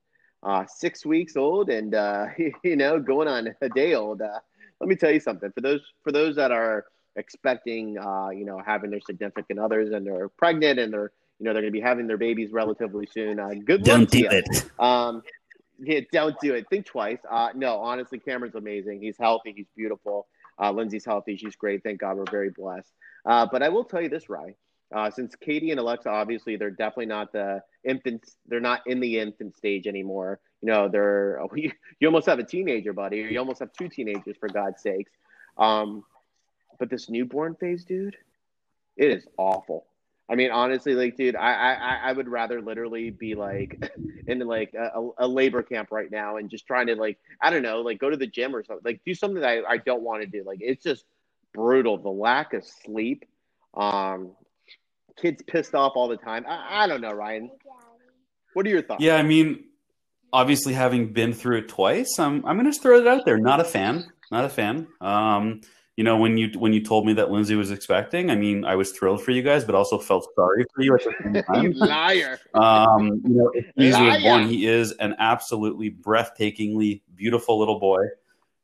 uh, 0.43 0.65
six 0.65 1.05
weeks 1.05 1.35
old, 1.37 1.69
and 1.69 1.95
uh, 1.95 2.27
you 2.63 2.75
know, 2.75 2.99
going 2.99 3.27
on 3.27 3.55
a 3.61 3.69
day 3.69 3.93
old. 3.93 4.21
Uh, 4.21 4.39
let 4.81 4.89
me 4.89 4.95
tell 4.95 5.11
you 5.11 5.19
something. 5.19 5.51
For 5.51 5.61
those 5.61 5.81
for 6.03 6.11
those 6.11 6.35
that 6.35 6.51
are 6.51 6.85
expecting, 7.15 7.97
uh, 7.97 8.29
you 8.29 8.45
know, 8.45 8.61
having 8.65 8.91
their 8.91 8.99
significant 8.99 9.59
others 9.59 9.93
and 9.93 10.05
they're 10.05 10.27
pregnant 10.29 10.79
and 10.79 10.91
they're 10.91 11.11
you 11.39 11.45
know 11.45 11.53
they're 11.53 11.61
going 11.61 11.73
to 11.73 11.79
be 11.79 11.81
having 11.81 12.07
their 12.07 12.17
babies 12.17 12.51
relatively 12.51 13.07
soon. 13.11 13.39
Uh, 13.39 13.51
good 13.63 13.83
don't 13.83 14.09
do 14.09 14.27
it. 14.29 14.45
Um, 14.79 15.23
yeah, 15.79 16.01
don't 16.11 16.35
do 16.39 16.53
it. 16.53 16.67
Think 16.69 16.85
twice. 16.85 17.19
Uh, 17.29 17.49
no, 17.55 17.77
honestly, 17.77 18.19
Cameron's 18.19 18.55
amazing. 18.55 19.01
He's 19.01 19.17
healthy. 19.17 19.53
He's 19.55 19.67
beautiful. 19.75 20.27
Uh, 20.59 20.71
Lindsay's 20.71 21.05
healthy. 21.05 21.35
She's 21.35 21.55
great. 21.55 21.83
Thank 21.83 21.99
God 21.99 22.17
we're 22.17 22.25
very 22.31 22.49
blessed. 22.49 22.91
Uh, 23.25 23.47
but 23.51 23.61
I 23.63 23.69
will 23.69 23.83
tell 23.83 24.01
you 24.01 24.09
this, 24.09 24.29
Rye. 24.29 24.55
Uh, 24.93 25.09
since 25.09 25.35
Katie 25.35 25.71
and 25.71 25.79
Alexa, 25.79 26.09
obviously, 26.09 26.55
they're 26.55 26.69
definitely 26.69 27.07
not 27.07 27.31
the 27.33 27.61
infants. 27.83 28.37
They're 28.47 28.59
not 28.59 28.81
in 28.85 28.99
the 28.99 29.19
infant 29.19 29.57
stage 29.57 29.87
anymore. 29.87 30.39
You 30.61 30.71
know, 30.71 30.87
they're 30.87 31.41
you, 31.55 31.71
you 31.99 32.07
almost 32.07 32.27
have 32.27 32.39
a 32.39 32.43
teenager, 32.43 32.93
buddy, 32.93 33.23
or 33.23 33.27
you 33.27 33.39
almost 33.39 33.59
have 33.59 33.73
two 33.73 33.89
teenagers, 33.89 34.37
for 34.39 34.47
God's 34.47 34.81
sakes. 34.81 35.11
Um, 35.57 36.03
but 36.77 36.89
this 36.89 37.09
newborn 37.09 37.55
phase, 37.55 37.83
dude, 37.83 38.17
it 38.97 39.11
is 39.11 39.25
awful. 39.37 39.85
I 40.27 40.35
mean, 40.35 40.49
honestly, 40.51 40.95
like, 40.95 41.17
dude, 41.17 41.35
I 41.35 41.73
I, 41.73 42.09
I 42.09 42.11
would 42.11 42.27
rather 42.27 42.61
literally 42.61 43.11
be 43.11 43.35
like 43.35 43.91
in 44.27 44.39
like 44.39 44.73
a, 44.73 45.09
a, 45.19 45.27
labor 45.27 45.61
camp 45.61 45.89
right 45.91 46.09
now 46.09 46.37
and 46.37 46.49
just 46.49 46.65
trying 46.65 46.87
to 46.87 46.95
like 46.95 47.19
I 47.41 47.51
don't 47.51 47.61
know, 47.61 47.81
like 47.81 47.99
go 47.99 48.09
to 48.09 48.17
the 48.17 48.27
gym 48.27 48.55
or 48.55 48.63
something, 48.63 48.83
like 48.83 49.01
do 49.05 49.13
something 49.13 49.41
that 49.41 49.63
I, 49.67 49.73
I 49.73 49.77
don't 49.77 50.01
want 50.01 50.23
to 50.23 50.27
do. 50.27 50.43
Like 50.45 50.59
it's 50.61 50.83
just 50.83 51.05
brutal. 51.53 51.97
The 51.97 52.09
lack 52.09 52.53
of 52.53 52.63
sleep, 52.83 53.25
um, 53.75 54.31
kids 55.21 55.43
pissed 55.45 55.75
off 55.75 55.93
all 55.95 56.07
the 56.07 56.17
time. 56.17 56.45
I, 56.47 56.83
I 56.83 56.87
don't 56.87 57.01
know, 57.01 57.11
Ryan. 57.11 57.51
What 58.53 58.65
are 58.65 58.69
your 58.69 58.81
thoughts? 58.81 59.03
Yeah, 59.03 59.17
I 59.17 59.23
mean, 59.23 59.65
obviously, 60.33 60.73
having 60.73 61.13
been 61.13 61.33
through 61.33 61.59
it 61.59 61.67
twice, 61.67 62.17
I'm 62.17 62.45
I'm 62.45 62.57
gonna 62.57 62.73
throw 62.73 62.99
it 62.99 63.07
out 63.07 63.25
there. 63.25 63.37
Not 63.37 63.59
a 63.59 63.65
fan. 63.65 64.11
Not 64.31 64.45
a 64.45 64.49
fan. 64.49 64.87
Um, 65.01 65.61
you 65.97 66.03
know, 66.03 66.17
when 66.17 66.37
you 66.37 66.49
when 66.59 66.73
you 66.73 66.83
told 66.83 67.05
me 67.05 67.13
that 67.13 67.31
Lindsay 67.31 67.55
was 67.55 67.71
expecting, 67.71 68.29
I 68.29 68.35
mean, 68.35 68.65
I 68.65 68.75
was 68.75 68.91
thrilled 68.91 69.23
for 69.23 69.31
you 69.31 69.41
guys, 69.41 69.63
but 69.63 69.75
also 69.75 69.97
felt 69.97 70.27
sorry 70.35 70.65
for 70.73 70.81
you 70.81 70.93
at 70.95 71.03
the 71.03 71.13
same 71.23 71.43
time. 71.53 71.71
you 71.71 71.79
liar. 71.79 72.39
Um, 72.53 73.21
you 73.23 73.35
know, 73.35 73.51
he's 73.75 73.95
born, 73.95 74.47
he 74.47 74.67
is 74.67 74.91
an 74.93 75.15
absolutely 75.19 75.91
breathtakingly 75.91 77.01
beautiful 77.15 77.57
little 77.57 77.79
boy, 77.79 78.03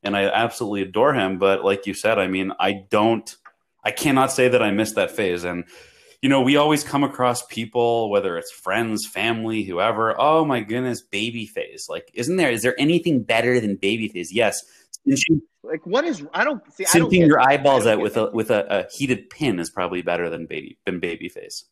and 0.04 0.18
I 0.18 0.26
absolutely 0.26 0.82
adore 0.82 1.14
him. 1.14 1.40
But 1.40 1.64
like 1.64 1.88
you 1.88 1.94
said, 1.94 2.20
I 2.20 2.28
mean, 2.28 2.52
I 2.60 2.86
don't, 2.90 3.34
I 3.84 3.92
cannot 3.92 4.34
say 4.34 4.50
that 4.50 4.62
I 4.62 4.72
missed 4.72 4.96
that 4.96 5.12
phase. 5.12 5.46
And 5.46 5.64
you 6.22 6.28
know, 6.28 6.42
we 6.42 6.58
always 6.58 6.84
come 6.84 7.04
across 7.04 7.46
people, 7.46 8.10
whether 8.10 8.38
it's 8.38 8.52
friends, 8.52 9.08
family, 9.08 9.64
whoever. 9.64 10.20
Oh 10.20 10.44
my 10.44 10.60
goodness, 10.60 11.02
baby 11.02 11.48
phase. 11.48 11.88
Like, 11.90 12.12
isn't 12.14 12.36
there? 12.36 12.52
Is 12.52 12.62
there 12.62 12.80
anything 12.80 13.24
better 13.24 13.60
than 13.62 13.78
baby 13.78 14.10
phase? 14.10 14.34
Yes. 14.34 14.62
Like 15.64 15.86
what 15.86 16.06
is 16.06 16.24
I 16.34 16.44
don't 16.44 16.62
see 16.74 16.86
sinking 16.86 17.26
your 17.26 17.40
eyeballs 17.40 17.86
out 17.86 18.00
with 18.00 18.18
a 18.18 18.32
with 18.32 18.52
a, 18.52 18.66
a, 18.80 18.90
heated 18.92 19.30
pin 19.30 19.60
is 19.60 19.70
probably 19.70 20.02
better 20.02 20.30
than 20.30 20.46
baby 20.46 20.78
than 20.86 21.00
baby 21.00 21.30
face. 21.30 21.66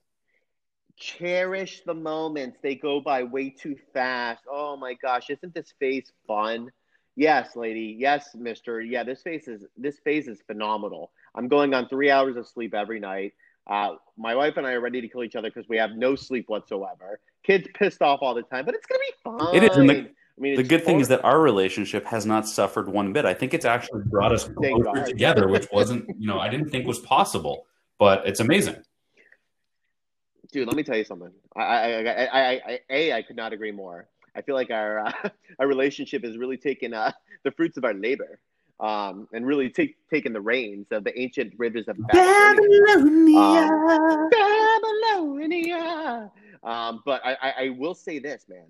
Cherish 0.95 1.81
the 1.85 1.93
moments; 1.93 2.57
they 2.61 2.75
go 2.75 2.99
by 2.99 3.23
way 3.23 3.49
too 3.49 3.75
fast. 3.93 4.43
Oh 4.49 4.77
my 4.77 4.93
gosh, 4.95 5.29
isn't 5.29 5.53
this 5.53 5.73
face 5.79 6.11
fun? 6.27 6.71
Yes, 7.15 7.55
lady. 7.55 7.95
Yes, 7.99 8.35
Mister. 8.35 8.81
Yeah, 8.81 9.03
this 9.03 9.21
face 9.21 9.47
is 9.47 9.65
this 9.77 9.99
face 9.99 10.27
is 10.27 10.41
phenomenal. 10.45 11.11
I'm 11.35 11.47
going 11.47 11.73
on 11.73 11.87
three 11.87 12.09
hours 12.09 12.35
of 12.35 12.47
sleep 12.47 12.73
every 12.73 12.99
night. 12.99 13.33
Uh, 13.67 13.95
my 14.17 14.33
wife 14.33 14.57
and 14.57 14.65
I 14.65 14.71
are 14.73 14.81
ready 14.81 14.99
to 15.01 15.07
kill 15.07 15.23
each 15.23 15.35
other 15.35 15.49
because 15.49 15.69
we 15.69 15.77
have 15.77 15.91
no 15.91 16.15
sleep 16.15 16.45
whatsoever. 16.47 17.19
Kids 17.43 17.67
pissed 17.75 18.01
off 18.01 18.19
all 18.21 18.33
the 18.33 18.41
time, 18.41 18.65
but 18.65 18.73
it's 18.73 18.87
gonna 18.87 18.99
be 18.99 19.13
fun. 19.23 19.55
It 19.55 19.63
is. 19.63 19.77
And 19.77 19.89
the, 19.89 20.09
I 20.39 20.41
mean, 20.41 20.55
the 20.55 20.63
good 20.63 20.85
thing 20.85 21.01
is 21.01 21.09
that 21.09 21.25
our 21.25 21.41
relationship 21.41 22.05
has 22.05 22.25
not 22.25 22.47
suffered 22.47 22.87
one 22.87 23.11
bit. 23.11 23.25
I 23.25 23.33
think 23.33 23.53
it's 23.53 23.65
actually 23.65 24.03
brought 24.05 24.31
us 24.31 24.47
closer 24.47 25.05
together, 25.05 25.49
which 25.49 25.67
wasn't, 25.69 26.07
you 26.17 26.27
know, 26.27 26.39
I 26.39 26.47
didn't 26.47 26.69
think 26.69 26.87
was 26.87 26.99
possible, 26.99 27.65
but 27.97 28.25
it's 28.25 28.39
amazing. 28.39 28.77
Dude, 30.53 30.65
let 30.65 30.77
me 30.77 30.83
tell 30.83 30.95
you 30.95 31.03
something. 31.03 31.31
I, 31.57 31.61
I, 31.61 32.09
I, 32.09 32.53
I, 32.53 32.79
a, 32.89 33.13
I 33.13 33.21
could 33.21 33.35
not 33.35 33.51
agree 33.51 33.73
more. 33.73 34.07
I 34.33 34.41
feel 34.41 34.55
like 34.55 34.71
our 34.71 35.07
uh, 35.07 35.11
our 35.59 35.67
relationship 35.67 36.23
has 36.23 36.37
really 36.37 36.57
taken 36.57 36.93
uh, 36.93 37.11
the 37.43 37.51
fruits 37.51 37.77
of 37.77 37.83
our 37.83 37.93
labor, 37.93 38.39
um, 38.79 39.27
and 39.33 39.45
really 39.45 39.69
take 39.69 39.97
taken 40.09 40.31
the 40.31 40.41
reins 40.41 40.87
of 40.91 41.03
the 41.03 41.19
ancient 41.19 41.53
rivers 41.57 41.89
of 41.89 41.97
Babylonia. 42.07 43.37
Um, 43.37 44.29
Babylonia. 44.31 46.31
Um, 46.63 47.01
but 47.05 47.25
I, 47.25 47.37
I, 47.41 47.53
I 47.65 47.69
will 47.69 47.93
say 47.93 48.19
this, 48.19 48.45
man. 48.49 48.65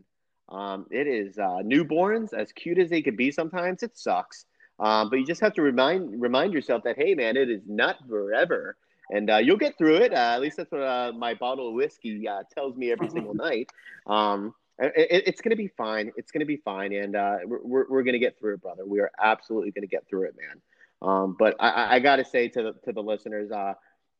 Um, 0.49 0.87
it 0.89 1.07
is 1.07 1.37
uh, 1.37 1.61
newborns, 1.63 2.33
as 2.33 2.51
cute 2.51 2.79
as 2.79 2.89
they 2.89 3.01
could 3.01 3.17
be. 3.17 3.31
Sometimes 3.31 3.83
it 3.83 3.97
sucks, 3.97 4.45
um, 4.79 5.09
but 5.09 5.19
you 5.19 5.25
just 5.25 5.41
have 5.41 5.53
to 5.53 5.61
remind 5.61 6.19
remind 6.19 6.53
yourself 6.53 6.83
that 6.83 6.97
hey, 6.97 7.13
man, 7.13 7.37
it 7.37 7.49
is 7.49 7.61
not 7.67 7.97
forever, 8.07 8.75
and 9.11 9.29
uh, 9.29 9.37
you'll 9.37 9.57
get 9.57 9.77
through 9.77 9.97
it. 9.97 10.11
Uh, 10.11 10.33
at 10.33 10.41
least 10.41 10.57
that's 10.57 10.71
what 10.71 10.81
uh, 10.81 11.11
my 11.15 11.35
bottle 11.35 11.67
of 11.67 11.73
whiskey 11.75 12.27
uh, 12.27 12.43
tells 12.53 12.75
me 12.75 12.91
every 12.91 13.09
single 13.09 13.33
night. 13.35 13.69
Um, 14.07 14.55
it, 14.79 15.23
it's 15.27 15.41
going 15.41 15.51
to 15.51 15.57
be 15.57 15.67
fine. 15.67 16.11
It's 16.15 16.31
going 16.31 16.41
to 16.41 16.47
be 16.47 16.57
fine, 16.57 16.93
and 16.93 17.15
uh, 17.15 17.37
we're 17.45 17.87
we're 17.87 18.03
going 18.03 18.13
to 18.13 18.19
get 18.19 18.39
through 18.39 18.55
it, 18.55 18.61
brother. 18.61 18.85
We 18.85 19.01
are 19.01 19.11
absolutely 19.21 19.71
going 19.71 19.83
to 19.83 19.87
get 19.87 20.07
through 20.09 20.23
it, 20.23 20.35
man. 20.35 20.61
Um, 21.01 21.35
but 21.37 21.55
I, 21.59 21.95
I 21.95 21.99
got 21.99 22.15
to 22.15 22.25
say 22.25 22.47
to 22.49 22.63
the 22.63 22.73
to 22.85 22.91
the 22.91 23.03
listeners, 23.03 23.51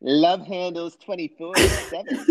Love 0.00 0.44
handles 0.46 0.96
twenty 0.96 1.32
four 1.38 1.56
seven 1.56 2.26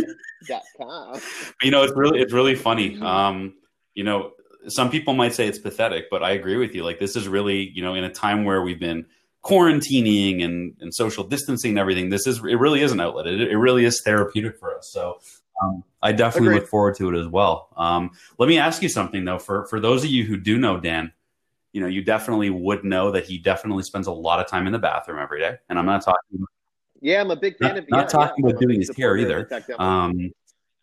dot 0.48 0.63
com. 0.77 1.22
You 1.62 1.72
know, 1.72 1.84
it's 1.84 1.93
really 1.96 2.20
it's 2.20 2.34
really 2.34 2.55
funny. 2.55 2.91
Mm-hmm. 2.91 3.03
Um, 3.05 3.53
you 3.93 4.03
know, 4.03 4.32
some 4.67 4.89
people 4.89 5.13
might 5.13 5.34
say 5.34 5.48
it's 5.48 5.60
pathetic, 5.60 6.10
but 6.10 6.24
I 6.24 6.32
agree 6.32 6.58
with 6.58 6.74
you. 6.74 6.84
Like 6.84 7.00
this 7.00 7.15
is 7.15 7.27
really, 7.27 7.70
you 7.70 7.82
know, 7.82 7.96
in 7.96 8.03
a 8.03 8.10
time 8.10 8.46
where 8.46 8.62
we've 8.62 8.79
been 8.79 9.05
quarantining 9.43 10.43
and, 10.43 10.75
and 10.79 10.93
social 10.93 11.24
distancing 11.24 11.72
and 11.72 11.79
everything, 11.79 12.10
this 12.10 12.27
is 12.27 12.39
it 12.39 12.60
really 12.60 12.82
is 12.82 12.91
an 12.91 13.01
outlet. 13.01 13.27
It, 13.27 13.41
it 13.41 13.58
really 13.58 13.86
is 13.86 14.01
therapeutic 14.03 14.58
for 14.58 14.75
us. 14.77 14.89
So 14.91 15.20
um, 15.62 15.84
I 16.01 16.12
definitely 16.12 16.50
Agreed. 16.50 16.62
look 16.62 16.70
forward 16.70 16.96
to 16.98 17.13
it 17.13 17.20
as 17.20 17.27
well. 17.27 17.70
Um, 17.77 18.12
let 18.38 18.48
me 18.50 18.58
ask 18.58 18.82
you 18.82 18.89
something 18.89 19.25
though. 19.25 19.39
For 19.39 19.65
for 19.67 19.79
those 19.79 20.03
of 20.03 20.10
you 20.10 20.24
who 20.24 20.38
do 20.38 20.58
know 20.58 20.79
Dan, 20.79 21.12
you 21.74 21.82
know, 21.82 21.88
you 21.88 22.03
definitely 22.03 22.50
would 22.50 22.84
know 22.84 23.12
that 23.12 23.25
he 23.25 23.38
definitely 23.38 23.84
spends 23.84 24.08
a 24.08 24.12
lot 24.12 24.39
of 24.39 24.48
time 24.48 24.67
in 24.67 24.74
the 24.74 24.79
bathroom 24.79 25.20
every 25.20 25.39
day. 25.39 25.58
And 25.70 25.77
I'm 25.77 25.86
not 25.86 26.03
talking. 26.03 26.46
Yeah, 27.01 27.20
I'm 27.20 27.32
a 27.32 27.36
big 27.36 27.58
fan 27.58 27.70
not, 27.70 27.77
of. 27.79 27.89
Not 27.89 28.00
yeah, 28.00 28.08
talking 28.08 28.46
yeah, 28.46 28.51
about 28.51 28.62
doing 28.62 28.79
his 28.79 28.96
hair 28.96 29.17
either. 29.17 29.50
Um, 29.77 30.32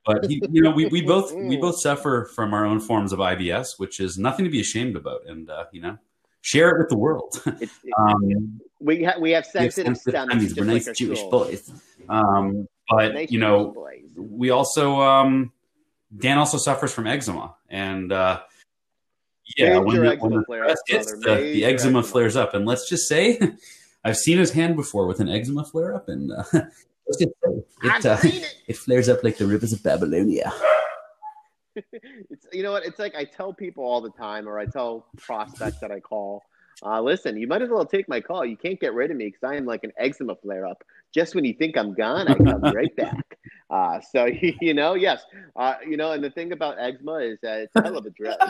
but 0.06 0.24
he, 0.26 0.42
you 0.50 0.62
know, 0.62 0.70
we, 0.70 0.86
we 0.86 1.02
both 1.06 1.32
we 1.32 1.56
both 1.56 1.80
suffer 1.80 2.30
from 2.34 2.54
our 2.54 2.64
own 2.64 2.80
forms 2.80 3.12
of 3.12 3.18
IBS, 3.18 3.78
which 3.78 4.00
is 4.00 4.18
nothing 4.18 4.44
to 4.44 4.50
be 4.50 4.60
ashamed 4.60 4.96
about, 4.96 5.20
and 5.26 5.50
uh, 5.50 5.64
you 5.72 5.80
know, 5.80 5.98
share 6.40 6.70
it 6.70 6.78
with 6.78 6.88
the 6.88 6.96
world. 6.96 7.42
um, 7.98 8.60
we 8.80 9.04
ha- 9.04 9.18
we 9.18 9.30
have 9.32 9.46
sensitive 9.46 9.96
stomachs. 9.96 10.54
We're 10.56 10.64
nice 10.64 10.86
like 10.86 10.96
Jewish 10.96 11.22
boys. 11.24 11.70
Um, 12.08 12.66
but 12.88 13.14
nice 13.14 13.30
you 13.30 13.38
know, 13.38 13.86
we 14.16 14.50
also 14.50 15.00
um, 15.00 15.52
Dan 16.16 16.38
also 16.38 16.58
suffers 16.58 16.92
from 16.92 17.06
eczema, 17.06 17.54
and 17.68 18.12
uh, 18.12 18.40
yeah, 19.56 19.78
when, 19.78 19.96
the, 19.96 20.16
when 20.16 20.32
the, 20.32 20.76
hits, 20.86 21.12
the, 21.12 21.18
the 21.18 21.64
eczema, 21.64 21.98
eczema 21.98 22.02
flares 22.02 22.36
up, 22.36 22.54
and 22.54 22.66
let's 22.66 22.88
just 22.88 23.08
say. 23.08 23.38
I've 24.02 24.16
seen 24.16 24.38
his 24.38 24.50
hand 24.52 24.76
before 24.76 25.06
with 25.06 25.20
an 25.20 25.28
eczema 25.28 25.62
flare 25.62 25.94
up, 25.94 26.08
and 26.08 26.32
uh, 26.32 26.60
it, 27.18 28.06
uh, 28.06 28.18
it 28.66 28.76
flares 28.76 29.08
up 29.08 29.24
like 29.24 29.36
the 29.36 29.46
rivers 29.46 29.72
of 29.72 29.82
Babylonia. 29.82 30.52
it's 31.92 32.46
you 32.52 32.62
know 32.62 32.72
what 32.72 32.84
it's 32.84 32.98
like. 32.98 33.14
I 33.14 33.24
tell 33.24 33.52
people 33.52 33.84
all 33.84 34.00
the 34.00 34.10
time, 34.10 34.48
or 34.48 34.58
I 34.58 34.66
tell 34.66 35.06
prospects 35.16 35.78
that 35.80 35.90
I 35.90 36.00
call. 36.00 36.42
Uh, 36.82 37.00
listen, 37.00 37.36
you 37.36 37.46
might 37.46 37.62
as 37.62 37.68
well 37.68 37.84
take 37.84 38.08
my 38.08 38.20
call. 38.20 38.44
You 38.44 38.56
can't 38.56 38.80
get 38.80 38.94
rid 38.94 39.10
of 39.10 39.16
me 39.16 39.26
because 39.26 39.42
I 39.42 39.56
am 39.56 39.66
like 39.66 39.84
an 39.84 39.92
eczema 39.98 40.34
flare 40.36 40.66
up. 40.66 40.82
Just 41.12 41.34
when 41.34 41.44
you 41.44 41.52
think 41.52 41.76
I'm 41.76 41.94
gone, 41.94 42.28
I 42.28 42.34
come 42.34 42.60
right 42.74 42.94
back. 42.96 43.38
Uh, 43.68 44.00
so 44.00 44.26
you 44.60 44.74
know, 44.74 44.94
yes, 44.94 45.22
uh, 45.56 45.74
you 45.86 45.96
know, 45.96 46.12
and 46.12 46.24
the 46.24 46.30
thing 46.30 46.52
about 46.52 46.78
eczema 46.78 47.16
is 47.16 47.38
that 47.42 47.60
it's 47.62 47.76
a 47.76 47.82
hell 47.82 47.98
of 47.98 48.06
a 48.06 48.10
drug. 48.10 48.40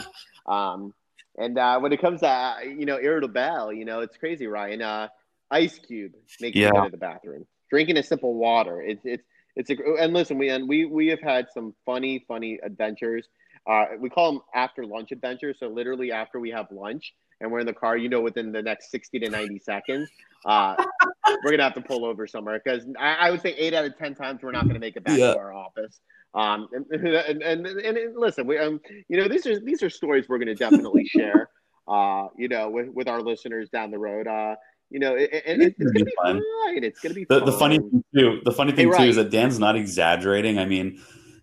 Um, 0.46 0.94
and 1.38 1.58
uh, 1.58 1.78
when 1.80 1.92
it 1.92 2.00
comes 2.00 2.20
to 2.20 2.28
uh, 2.28 2.60
you 2.60 2.86
know 2.86 2.98
irritable, 2.98 3.34
bowel, 3.34 3.72
you 3.72 3.84
know, 3.84 4.00
it's 4.00 4.16
crazy, 4.16 4.46
Ryan. 4.46 4.82
Uh, 4.82 5.08
Ice 5.50 5.78
Cube 5.78 6.12
making 6.40 6.62
yeah. 6.62 6.70
it 6.74 6.84
to 6.84 6.90
the 6.90 6.96
bathroom, 6.96 7.46
drinking 7.70 7.96
a 7.96 8.02
sip 8.02 8.22
of 8.22 8.30
water. 8.30 8.82
It's 8.82 9.02
it's 9.04 9.24
it's 9.56 9.70
a 9.70 9.76
and 10.00 10.12
listen, 10.12 10.38
we 10.38 10.48
and 10.50 10.68
we 10.68 10.84
we 10.84 11.08
have 11.08 11.20
had 11.20 11.46
some 11.52 11.74
funny 11.86 12.24
funny 12.28 12.58
adventures. 12.62 13.28
Uh, 13.66 13.86
we 13.98 14.08
call 14.08 14.32
them 14.32 14.42
after 14.54 14.86
lunch 14.86 15.12
adventures. 15.12 15.56
So 15.60 15.68
literally 15.68 16.12
after 16.12 16.40
we 16.40 16.50
have 16.50 16.66
lunch 16.70 17.14
and 17.40 17.50
we're 17.50 17.60
in 17.60 17.66
the 17.66 17.74
car, 17.74 17.96
you 17.96 18.08
know, 18.08 18.20
within 18.20 18.52
the 18.52 18.62
next 18.62 18.90
sixty 18.90 19.18
to 19.18 19.28
ninety 19.28 19.58
seconds, 19.58 20.08
uh, 20.44 20.76
we're 21.44 21.50
gonna 21.50 21.62
have 21.62 21.74
to 21.74 21.80
pull 21.80 22.04
over 22.04 22.26
somewhere 22.26 22.60
because 22.62 22.84
I, 22.98 23.14
I, 23.14 23.30
would 23.30 23.42
say 23.42 23.54
eight 23.56 23.74
out 23.74 23.84
of 23.84 23.96
ten 23.98 24.14
times 24.14 24.42
we're 24.42 24.52
not 24.52 24.66
gonna 24.66 24.78
make 24.78 24.96
it 24.96 25.04
back 25.04 25.18
yeah. 25.18 25.34
to 25.34 25.38
our 25.38 25.52
office. 25.52 26.00
Um, 26.32 26.68
and, 26.72 26.86
and, 26.90 27.42
and, 27.42 27.66
and, 27.66 28.16
listen, 28.16 28.46
we 28.46 28.58
um, 28.58 28.80
you 29.08 29.16
know, 29.18 29.28
these 29.28 29.46
are 29.46 29.58
these 29.60 29.82
are 29.82 29.90
stories 29.90 30.28
we're 30.28 30.38
gonna 30.38 30.54
definitely 30.54 31.04
share. 31.08 31.50
Uh, 31.88 32.28
you 32.36 32.48
know, 32.48 32.70
with 32.70 32.88
with 32.88 33.08
our 33.08 33.20
listeners 33.20 33.68
down 33.68 33.90
the 33.90 33.98
road. 33.98 34.26
Uh, 34.26 34.54
you 34.90 34.98
know, 34.98 35.14
it, 35.14 35.30
it, 35.32 35.42
it's, 35.46 35.76
it's 35.78 35.92
going 35.92 35.94
to 35.94 36.04
be 36.04 36.12
fun. 36.22 36.42
fine. 36.64 36.84
It's 36.84 37.00
going 37.00 37.14
to 37.14 37.20
be 37.20 37.24
the, 37.24 37.40
the, 37.44 37.52
funny 37.52 37.78
thing 37.78 38.04
too. 38.14 38.40
The 38.44 38.52
funny 38.52 38.72
thing 38.72 38.88
hey, 38.88 38.96
too 38.96 39.02
right. 39.02 39.08
is 39.08 39.16
that 39.16 39.30
Dan's 39.30 39.58
not 39.58 39.76
exaggerating. 39.76 40.58
I 40.58 40.66
mean, 40.66 41.00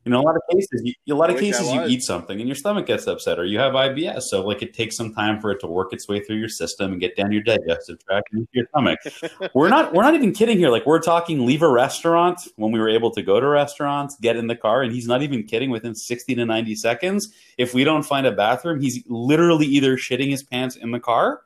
in 0.07 0.13
a 0.13 0.21
lot 0.21 0.35
of 0.37 0.41
cases, 0.49 0.81
you, 0.83 1.13
a 1.13 1.17
lot 1.17 1.29
of 1.29 1.37
cases, 1.37 1.69
you 1.69 1.83
eat 1.85 2.01
something 2.01 2.39
and 2.39 2.47
your 2.47 2.55
stomach 2.55 2.85
gets 2.85 3.07
upset, 3.07 3.37
or 3.39 3.45
you 3.45 3.59
have 3.59 3.73
IBS. 3.73 4.21
So, 4.23 4.45
like, 4.45 4.61
it 4.61 4.73
takes 4.73 4.95
some 4.95 5.13
time 5.13 5.41
for 5.41 5.51
it 5.51 5.59
to 5.59 5.67
work 5.67 5.91
its 5.91 6.07
way 6.07 6.21
through 6.21 6.37
your 6.37 6.47
system 6.47 6.93
and 6.93 7.01
get 7.01 7.17
down 7.17 7.31
your 7.33 7.43
digestive 7.43 8.03
tract 8.05 8.29
and 8.31 8.39
into 8.39 8.51
your 8.53 8.67
stomach. 8.69 8.99
we're 9.53 9.67
not, 9.67 9.93
we're 9.93 10.03
not 10.03 10.13
even 10.13 10.31
kidding 10.31 10.57
here. 10.57 10.69
Like, 10.69 10.85
we're 10.85 11.01
talking 11.01 11.45
leave 11.45 11.61
a 11.61 11.69
restaurant 11.69 12.39
when 12.55 12.71
we 12.71 12.79
were 12.79 12.89
able 12.89 13.11
to 13.11 13.21
go 13.21 13.41
to 13.41 13.47
restaurants, 13.47 14.15
get 14.21 14.37
in 14.37 14.47
the 14.47 14.55
car, 14.55 14.81
and 14.81 14.93
he's 14.93 15.07
not 15.07 15.23
even 15.23 15.43
kidding. 15.43 15.71
Within 15.71 15.93
sixty 15.93 16.35
to 16.35 16.45
ninety 16.45 16.75
seconds, 16.75 17.33
if 17.57 17.73
we 17.73 17.83
don't 17.83 18.03
find 18.03 18.25
a 18.25 18.31
bathroom, 18.31 18.79
he's 18.79 19.03
literally 19.07 19.65
either 19.65 19.97
shitting 19.97 20.29
his 20.29 20.41
pants 20.41 20.77
in 20.77 20.91
the 20.91 21.01
car 21.01 21.41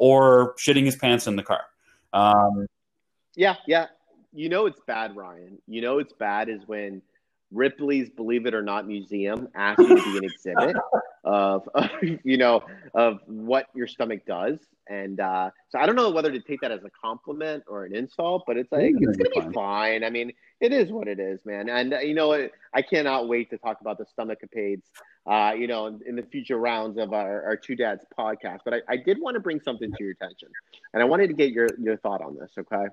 or 0.00 0.54
shitting 0.54 0.86
his 0.86 0.96
pants 0.96 1.26
in 1.26 1.36
the 1.36 1.42
car. 1.42 1.60
Um, 2.14 2.66
yeah, 3.36 3.56
yeah. 3.66 3.88
You 4.32 4.48
know 4.48 4.64
it's 4.64 4.80
bad, 4.86 5.14
Ryan. 5.14 5.58
You 5.68 5.82
know 5.82 5.98
it's 5.98 6.14
bad 6.14 6.48
is 6.48 6.62
when 6.66 7.02
Ripley's 7.52 8.08
Believe 8.08 8.46
It 8.46 8.54
or 8.54 8.62
Not 8.62 8.86
Museum 8.86 9.48
asks 9.54 9.82
you 9.82 9.88
to 9.88 10.02
be 10.02 10.16
an 10.16 10.24
exhibit 10.24 10.76
of, 11.24 11.68
of, 11.74 11.90
you 12.24 12.38
know, 12.38 12.62
of 12.94 13.20
what 13.26 13.66
your 13.74 13.86
stomach 13.86 14.24
does. 14.24 14.58
And 14.90 15.20
uh, 15.20 15.50
so 15.70 15.78
I 15.78 15.86
don't 15.86 15.96
know 15.96 16.10
whether 16.10 16.30
to 16.30 16.40
take 16.40 16.60
that 16.60 16.72
as 16.72 16.84
a 16.84 16.90
compliment 16.90 17.64
or 17.66 17.84
an 17.84 17.94
insult, 17.94 18.42
but 18.46 18.58
it's 18.58 18.70
like, 18.72 18.92
it's 18.98 19.16
going 19.16 19.30
to 19.32 19.48
be 19.48 19.54
fine. 19.54 20.04
I 20.04 20.10
mean, 20.10 20.32
it 20.60 20.72
is 20.72 20.90
what 20.90 21.08
it 21.08 21.18
is, 21.18 21.40
man. 21.46 21.70
And, 21.70 21.94
uh, 21.94 22.00
you 22.00 22.12
know, 22.12 22.48
I 22.74 22.82
cannot 22.82 23.28
wait 23.28 23.50
to 23.50 23.58
talk 23.58 23.80
about 23.80 23.98
the 23.98 24.04
stomach 24.06 24.40
capades 24.44 24.82
uh, 25.26 25.52
you 25.56 25.66
know, 25.66 25.86
in, 25.86 26.00
in, 26.06 26.16
the 26.16 26.22
future 26.22 26.56
rounds 26.56 26.98
of 26.98 27.12
our, 27.12 27.44
our 27.44 27.56
Two 27.56 27.76
Dads 27.76 28.04
podcast. 28.18 28.60
But 28.64 28.74
I, 28.74 28.80
I, 28.88 28.96
did 28.96 29.20
want 29.20 29.34
to 29.34 29.40
bring 29.40 29.60
something 29.60 29.90
to 29.92 30.02
your 30.02 30.12
attention, 30.12 30.48
and 30.94 31.02
I 31.02 31.06
wanted 31.06 31.28
to 31.28 31.34
get 31.34 31.52
your 31.52 31.68
your 31.78 31.96
thought 31.98 32.22
on 32.22 32.36
this. 32.36 32.50
Okay, 32.58 32.86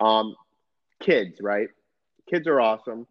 um, 0.00 0.34
kids, 1.00 1.40
right? 1.40 1.68
Kids 2.28 2.46
are 2.46 2.60
awesome. 2.60 3.06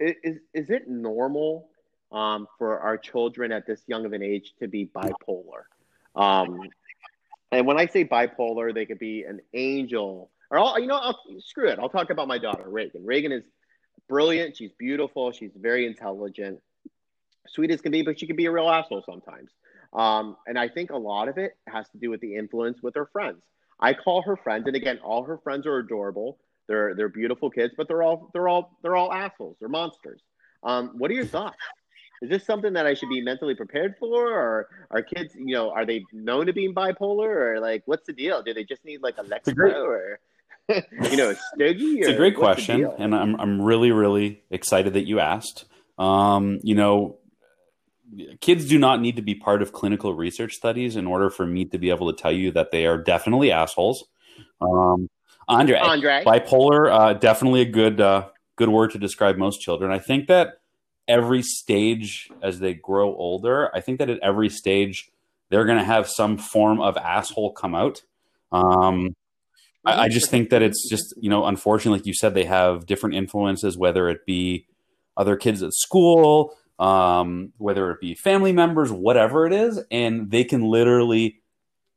Is 0.00 0.38
is 0.52 0.70
it 0.70 0.88
normal 0.88 1.68
um, 2.10 2.48
for 2.58 2.80
our 2.80 2.98
children 2.98 3.52
at 3.52 3.66
this 3.66 3.82
young 3.86 4.04
of 4.04 4.12
an 4.12 4.22
age 4.22 4.54
to 4.58 4.66
be 4.66 4.86
bipolar? 4.86 5.64
Um, 6.16 6.68
and 7.52 7.66
when 7.66 7.78
I 7.78 7.86
say 7.86 8.04
bipolar, 8.04 8.74
they 8.74 8.86
could 8.86 8.98
be 8.98 9.24
an 9.24 9.40
angel, 9.54 10.30
or 10.50 10.58
I'll, 10.58 10.78
you 10.78 10.86
know, 10.86 10.96
I'll, 10.96 11.18
screw 11.40 11.68
it. 11.68 11.78
I'll 11.78 11.88
talk 11.88 12.10
about 12.10 12.28
my 12.28 12.38
daughter, 12.38 12.68
Reagan. 12.68 13.04
Reagan 13.04 13.32
is 13.32 13.44
brilliant. 14.08 14.56
She's 14.56 14.72
beautiful. 14.78 15.32
She's 15.32 15.52
very 15.56 15.86
intelligent 15.86 16.60
sweet 17.50 17.70
as 17.70 17.80
can 17.80 17.92
be, 17.92 18.02
but 18.02 18.18
she 18.18 18.26
can 18.26 18.36
be 18.36 18.46
a 18.46 18.50
real 18.50 18.68
asshole 18.68 19.02
sometimes. 19.04 19.50
Um, 19.92 20.36
and 20.46 20.58
I 20.58 20.68
think 20.68 20.90
a 20.90 20.96
lot 20.96 21.28
of 21.28 21.38
it 21.38 21.56
has 21.66 21.88
to 21.90 21.98
do 21.98 22.10
with 22.10 22.20
the 22.20 22.36
influence 22.36 22.82
with 22.82 22.94
her 22.94 23.06
friends. 23.06 23.42
I 23.80 23.94
call 23.94 24.22
her 24.22 24.36
friends, 24.36 24.66
and 24.66 24.76
again, 24.76 24.98
all 25.02 25.24
her 25.24 25.38
friends 25.38 25.66
are 25.66 25.78
adorable. 25.78 26.38
They're 26.66 26.94
they're 26.94 27.08
beautiful 27.08 27.48
kids, 27.48 27.72
but 27.76 27.88
they're 27.88 28.02
all 28.02 28.30
they're 28.32 28.48
all 28.48 28.76
they're 28.82 28.96
all 28.96 29.12
assholes. 29.12 29.56
They're 29.60 29.68
monsters. 29.68 30.20
Um, 30.62 30.90
what 30.98 31.10
are 31.10 31.14
your 31.14 31.24
thoughts? 31.24 31.56
Is 32.20 32.30
this 32.30 32.44
something 32.44 32.72
that 32.72 32.86
I 32.86 32.94
should 32.94 33.08
be 33.08 33.20
mentally 33.20 33.54
prepared 33.54 33.94
for, 33.98 34.32
or 34.32 34.68
are 34.90 35.02
kids, 35.02 35.34
you 35.36 35.54
know, 35.54 35.70
are 35.70 35.86
they 35.86 36.04
known 36.12 36.46
to 36.46 36.52
being 36.52 36.74
bipolar, 36.74 37.28
or 37.28 37.60
like, 37.60 37.82
what's 37.86 38.06
the 38.06 38.12
deal? 38.12 38.42
Do 38.42 38.52
they 38.52 38.64
just 38.64 38.84
need 38.84 39.02
like 39.02 39.16
a 39.18 39.22
Lexapro, 39.22 39.54
great, 39.54 39.76
or 39.76 40.20
you 41.10 41.16
know, 41.16 41.30
a 41.30 41.36
Stogie? 41.54 42.00
It's 42.00 42.08
a 42.08 42.16
great 42.16 42.36
question, 42.36 42.90
and 42.98 43.14
I'm 43.14 43.38
I'm 43.40 43.62
really 43.62 43.92
really 43.92 44.42
excited 44.50 44.94
that 44.94 45.06
you 45.06 45.20
asked. 45.20 45.66
Um, 45.96 46.58
you 46.62 46.74
know, 46.74 47.18
kids 48.40 48.66
do 48.66 48.78
not 48.78 49.00
need 49.00 49.16
to 49.16 49.22
be 49.22 49.34
part 49.34 49.62
of 49.62 49.72
clinical 49.72 50.14
research 50.14 50.54
studies 50.54 50.96
in 50.96 51.06
order 51.06 51.30
for 51.30 51.46
me 51.46 51.64
to 51.66 51.78
be 51.78 51.90
able 51.90 52.12
to 52.12 52.20
tell 52.20 52.32
you 52.32 52.50
that 52.52 52.70
they 52.70 52.86
are 52.86 52.98
definitely 52.98 53.52
assholes. 53.52 54.04
Um, 54.60 55.08
Andre, 55.48 55.78
Andre, 55.78 56.22
bipolar, 56.26 56.92
uh, 56.92 57.12
definitely 57.14 57.62
a 57.62 57.70
good 57.70 58.00
uh, 58.00 58.28
good 58.56 58.68
word 58.68 58.90
to 58.92 58.98
describe 58.98 59.36
most 59.36 59.60
children. 59.60 59.90
I 59.90 59.98
think 59.98 60.28
that 60.28 60.60
every 61.08 61.42
stage 61.42 62.30
as 62.42 62.60
they 62.60 62.74
grow 62.74 63.14
older, 63.14 63.74
I 63.74 63.80
think 63.80 63.98
that 63.98 64.10
at 64.10 64.20
every 64.20 64.50
stage 64.50 65.10
they're 65.50 65.64
going 65.64 65.78
to 65.78 65.84
have 65.84 66.08
some 66.08 66.36
form 66.36 66.80
of 66.80 66.96
asshole 66.96 67.52
come 67.52 67.74
out. 67.74 68.02
Um, 68.52 69.16
I, 69.84 70.04
I 70.04 70.08
just 70.08 70.30
think 70.30 70.50
that 70.50 70.62
it's 70.62 70.88
just 70.88 71.14
you 71.20 71.30
know, 71.30 71.46
unfortunately, 71.46 71.98
like 71.98 72.06
you 72.06 72.14
said, 72.14 72.34
they 72.34 72.44
have 72.44 72.86
different 72.86 73.16
influences, 73.16 73.76
whether 73.76 74.08
it 74.08 74.26
be 74.26 74.66
other 75.16 75.36
kids 75.36 75.62
at 75.62 75.72
school, 75.72 76.54
um, 76.78 77.52
whether 77.58 77.90
it 77.90 78.00
be 78.00 78.14
family 78.14 78.52
members, 78.52 78.92
whatever 78.92 79.46
it 79.46 79.52
is, 79.52 79.82
and 79.90 80.30
they 80.30 80.44
can 80.44 80.62
literally 80.62 81.40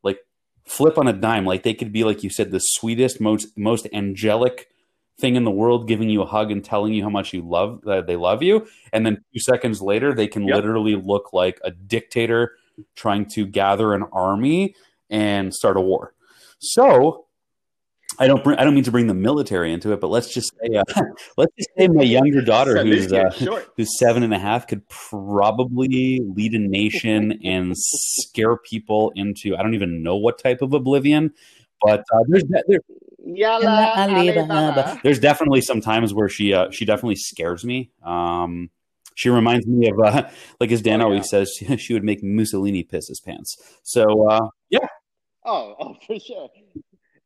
like 0.03 0.19
flip 0.65 0.97
on 0.97 1.07
a 1.07 1.13
dime. 1.13 1.45
Like 1.45 1.63
they 1.63 1.73
could 1.73 1.91
be, 1.91 2.03
like 2.03 2.23
you 2.23 2.29
said, 2.29 2.51
the 2.51 2.59
sweetest, 2.59 3.21
most 3.21 3.57
most 3.57 3.87
angelic 3.93 4.70
thing 5.21 5.35
in 5.35 5.43
the 5.43 5.51
world, 5.51 5.87
giving 5.87 6.09
you 6.09 6.21
a 6.21 6.25
hug 6.25 6.51
and 6.51 6.63
telling 6.63 6.93
you 6.93 7.03
how 7.03 7.09
much 7.09 7.33
you 7.33 7.41
love 7.41 7.81
that 7.83 7.97
uh, 7.97 8.01
they 8.01 8.15
love 8.15 8.43
you, 8.43 8.67
and 8.91 9.05
then 9.05 9.23
two 9.33 9.39
seconds 9.39 9.81
later, 9.81 10.13
they 10.13 10.27
can 10.27 10.47
yep. 10.47 10.57
literally 10.57 10.95
look 10.95 11.31
like 11.31 11.59
a 11.63 11.71
dictator 11.71 12.57
trying 12.95 13.25
to 13.25 13.45
gather 13.45 13.93
an 13.93 14.03
army 14.11 14.75
and 15.09 15.53
start 15.53 15.77
a 15.77 15.81
war. 15.81 16.13
So 16.59 17.25
I 18.19 18.27
don't 18.27 18.43
bring, 18.43 18.57
I 18.59 18.63
don't 18.63 18.75
mean 18.75 18.83
to 18.83 18.91
bring 18.91 19.07
the 19.07 19.13
military 19.13 19.71
into 19.71 19.91
it, 19.93 20.01
but 20.01 20.07
let's 20.07 20.33
just 20.33 20.51
say 20.61 20.75
uh, 20.75 20.83
let's 21.37 21.53
just 21.57 21.69
say 21.77 21.87
my 21.87 22.03
younger 22.03 22.41
daughter, 22.41 22.83
who's 22.83 23.11
uh, 23.11 23.29
who's 23.77 23.97
seven 23.97 24.23
and 24.23 24.33
a 24.33 24.39
half, 24.39 24.67
could 24.67 24.87
probably 24.89 26.21
lead 26.35 26.53
a 26.53 26.59
nation 26.59 27.39
and 27.43 27.73
scare 27.75 28.57
people 28.57 29.11
into 29.15 29.55
I 29.55 29.63
don't 29.63 29.73
even 29.73 30.03
know 30.03 30.17
what 30.17 30.39
type 30.39 30.61
of 30.61 30.73
oblivion, 30.73 31.33
but 31.81 32.01
uh, 32.13 32.19
there's 32.27 32.43
there, 32.67 32.79
there's 35.03 35.19
definitely 35.19 35.61
some 35.61 35.81
times 35.81 36.13
where 36.13 36.29
she 36.29 36.53
uh, 36.53 36.71
she 36.71 36.85
definitely 36.85 37.15
scares 37.15 37.63
me. 37.63 37.91
Um, 38.03 38.69
she 39.15 39.29
reminds 39.29 39.67
me 39.67 39.89
of 39.89 39.99
uh, 39.99 40.29
like 40.59 40.71
as 40.71 40.81
Dan 40.81 41.01
oh, 41.01 41.05
always 41.05 41.31
yeah. 41.31 41.43
says, 41.43 41.51
she 41.79 41.93
would 41.93 42.03
make 42.03 42.23
Mussolini 42.23 42.83
piss 42.83 43.07
his 43.07 43.19
pants. 43.19 43.57
So 43.83 44.27
uh, 44.27 44.47
yeah. 44.69 44.87
Oh, 45.45 45.75
oh, 45.79 45.95
for 46.05 46.19
sure. 46.19 46.49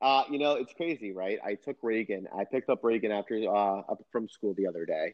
Uh, 0.01 0.23
you 0.29 0.37
know, 0.37 0.53
it's 0.53 0.73
crazy, 0.73 1.11
right? 1.13 1.39
I 1.43 1.55
took 1.55 1.77
Reagan. 1.81 2.27
I 2.37 2.43
picked 2.43 2.69
up 2.69 2.83
Reagan 2.83 3.11
after 3.11 3.35
uh, 3.35 3.79
up 3.79 4.01
from 4.11 4.27
school 4.27 4.53
the 4.55 4.67
other 4.67 4.85
day. 4.85 5.13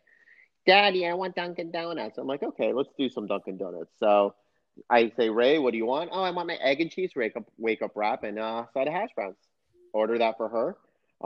Daddy, 0.67 1.08
I 1.08 1.13
want 1.13 1.36
Dunkin' 1.36 1.72
Donuts. 1.72 2.17
I'm 2.17 2.28
like, 2.28 2.44
okay, 2.44 2.74
let's 2.74 2.89
do 2.98 3.10
some 3.10 3.26
Dunkin' 3.26 3.58
Donuts. 3.58 3.94
So 3.98 4.36
I 4.89 5.12
say, 5.17 5.30
Ray, 5.30 5.58
what 5.58 5.72
do 5.72 5.78
you 5.78 5.86
want? 5.86 6.10
Oh, 6.13 6.22
I 6.22 6.32
want 6.32 6.48
my 6.48 6.56
egg 6.56 6.82
and 6.82 6.91
cheese 6.91 7.12
wake 7.15 7.36
up 7.36 7.46
wake 7.58 7.82
up 7.82 7.91
wrap 7.96 8.24
and 8.24 8.38
uh, 8.38 8.65
side 8.74 8.88
of 8.88 8.94
hash 8.94 9.10
browns. 9.15 9.38
Order 9.94 10.18
that 10.20 10.38
for 10.38 10.50
her. 10.50 10.78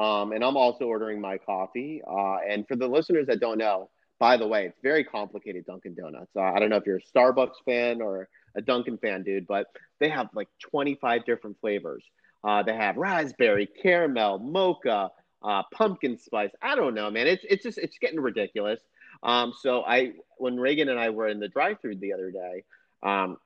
Um, 0.02 0.34
and 0.34 0.44
I'm 0.44 0.58
also 0.58 0.86
ordering 0.86 1.22
my 1.22 1.38
coffee. 1.38 2.02
Uh, 2.06 2.38
and 2.48 2.68
for 2.68 2.76
the 2.76 2.88
listeners 2.88 3.28
that 3.28 3.40
don't 3.40 3.58
know, 3.58 3.90
by 4.20 4.38
the 4.38 4.48
way, 4.48 4.66
it's 4.66 4.80
very 4.82 5.04
complicated 5.04 5.66
Dunkin' 5.66 5.96
Donuts. 5.96 6.32
Uh, 6.36 6.42
I 6.42 6.60
don't 6.60 6.70
know 6.70 6.78
if 6.78 6.86
you're 6.86 6.98
a 6.98 7.02
Starbucks 7.02 7.56
fan 7.66 8.02
or 8.02 8.30
a 8.56 8.62
Dunkin' 8.62 8.98
fan, 8.98 9.24
dude, 9.24 9.48
but 9.48 9.68
they 10.00 10.10
have 10.10 10.30
like 10.34 10.48
25 10.60 11.26
different 11.26 11.58
flavors. 11.60 12.04
Uh, 12.44 12.64
they 12.64 12.76
have 12.76 12.96
raspberry, 12.96 13.68
caramel, 13.82 14.40
mocha, 14.40 15.10
uh, 15.44 15.64
pumpkin 15.74 16.18
spice. 16.18 16.52
I 16.62 16.76
don't 16.76 16.94
know, 16.94 17.10
man. 17.10 17.28
It's 17.28 17.44
it's 17.50 17.64
just 17.64 17.78
it's 17.78 17.98
getting 17.98 18.20
ridiculous. 18.20 18.80
Um, 19.24 19.54
so 19.60 19.84
I 19.84 20.14
when 20.38 20.60
Reagan 20.60 20.90
and 20.90 21.00
I 21.00 21.10
were 21.10 21.28
in 21.28 21.40
the 21.40 21.48
drive-through 21.48 21.98
the 21.98 22.14
other 22.14 22.32
day, 22.32 22.64
um, 23.04 23.38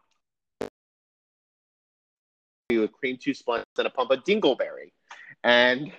with 2.70 2.92
cream 2.92 3.18
two 3.22 3.32
Splendas 3.32 3.64
and 3.78 3.88
a 3.88 3.90
pump 3.90 4.12
of 4.12 4.24
dingleberry, 4.24 4.92
and 5.44 5.92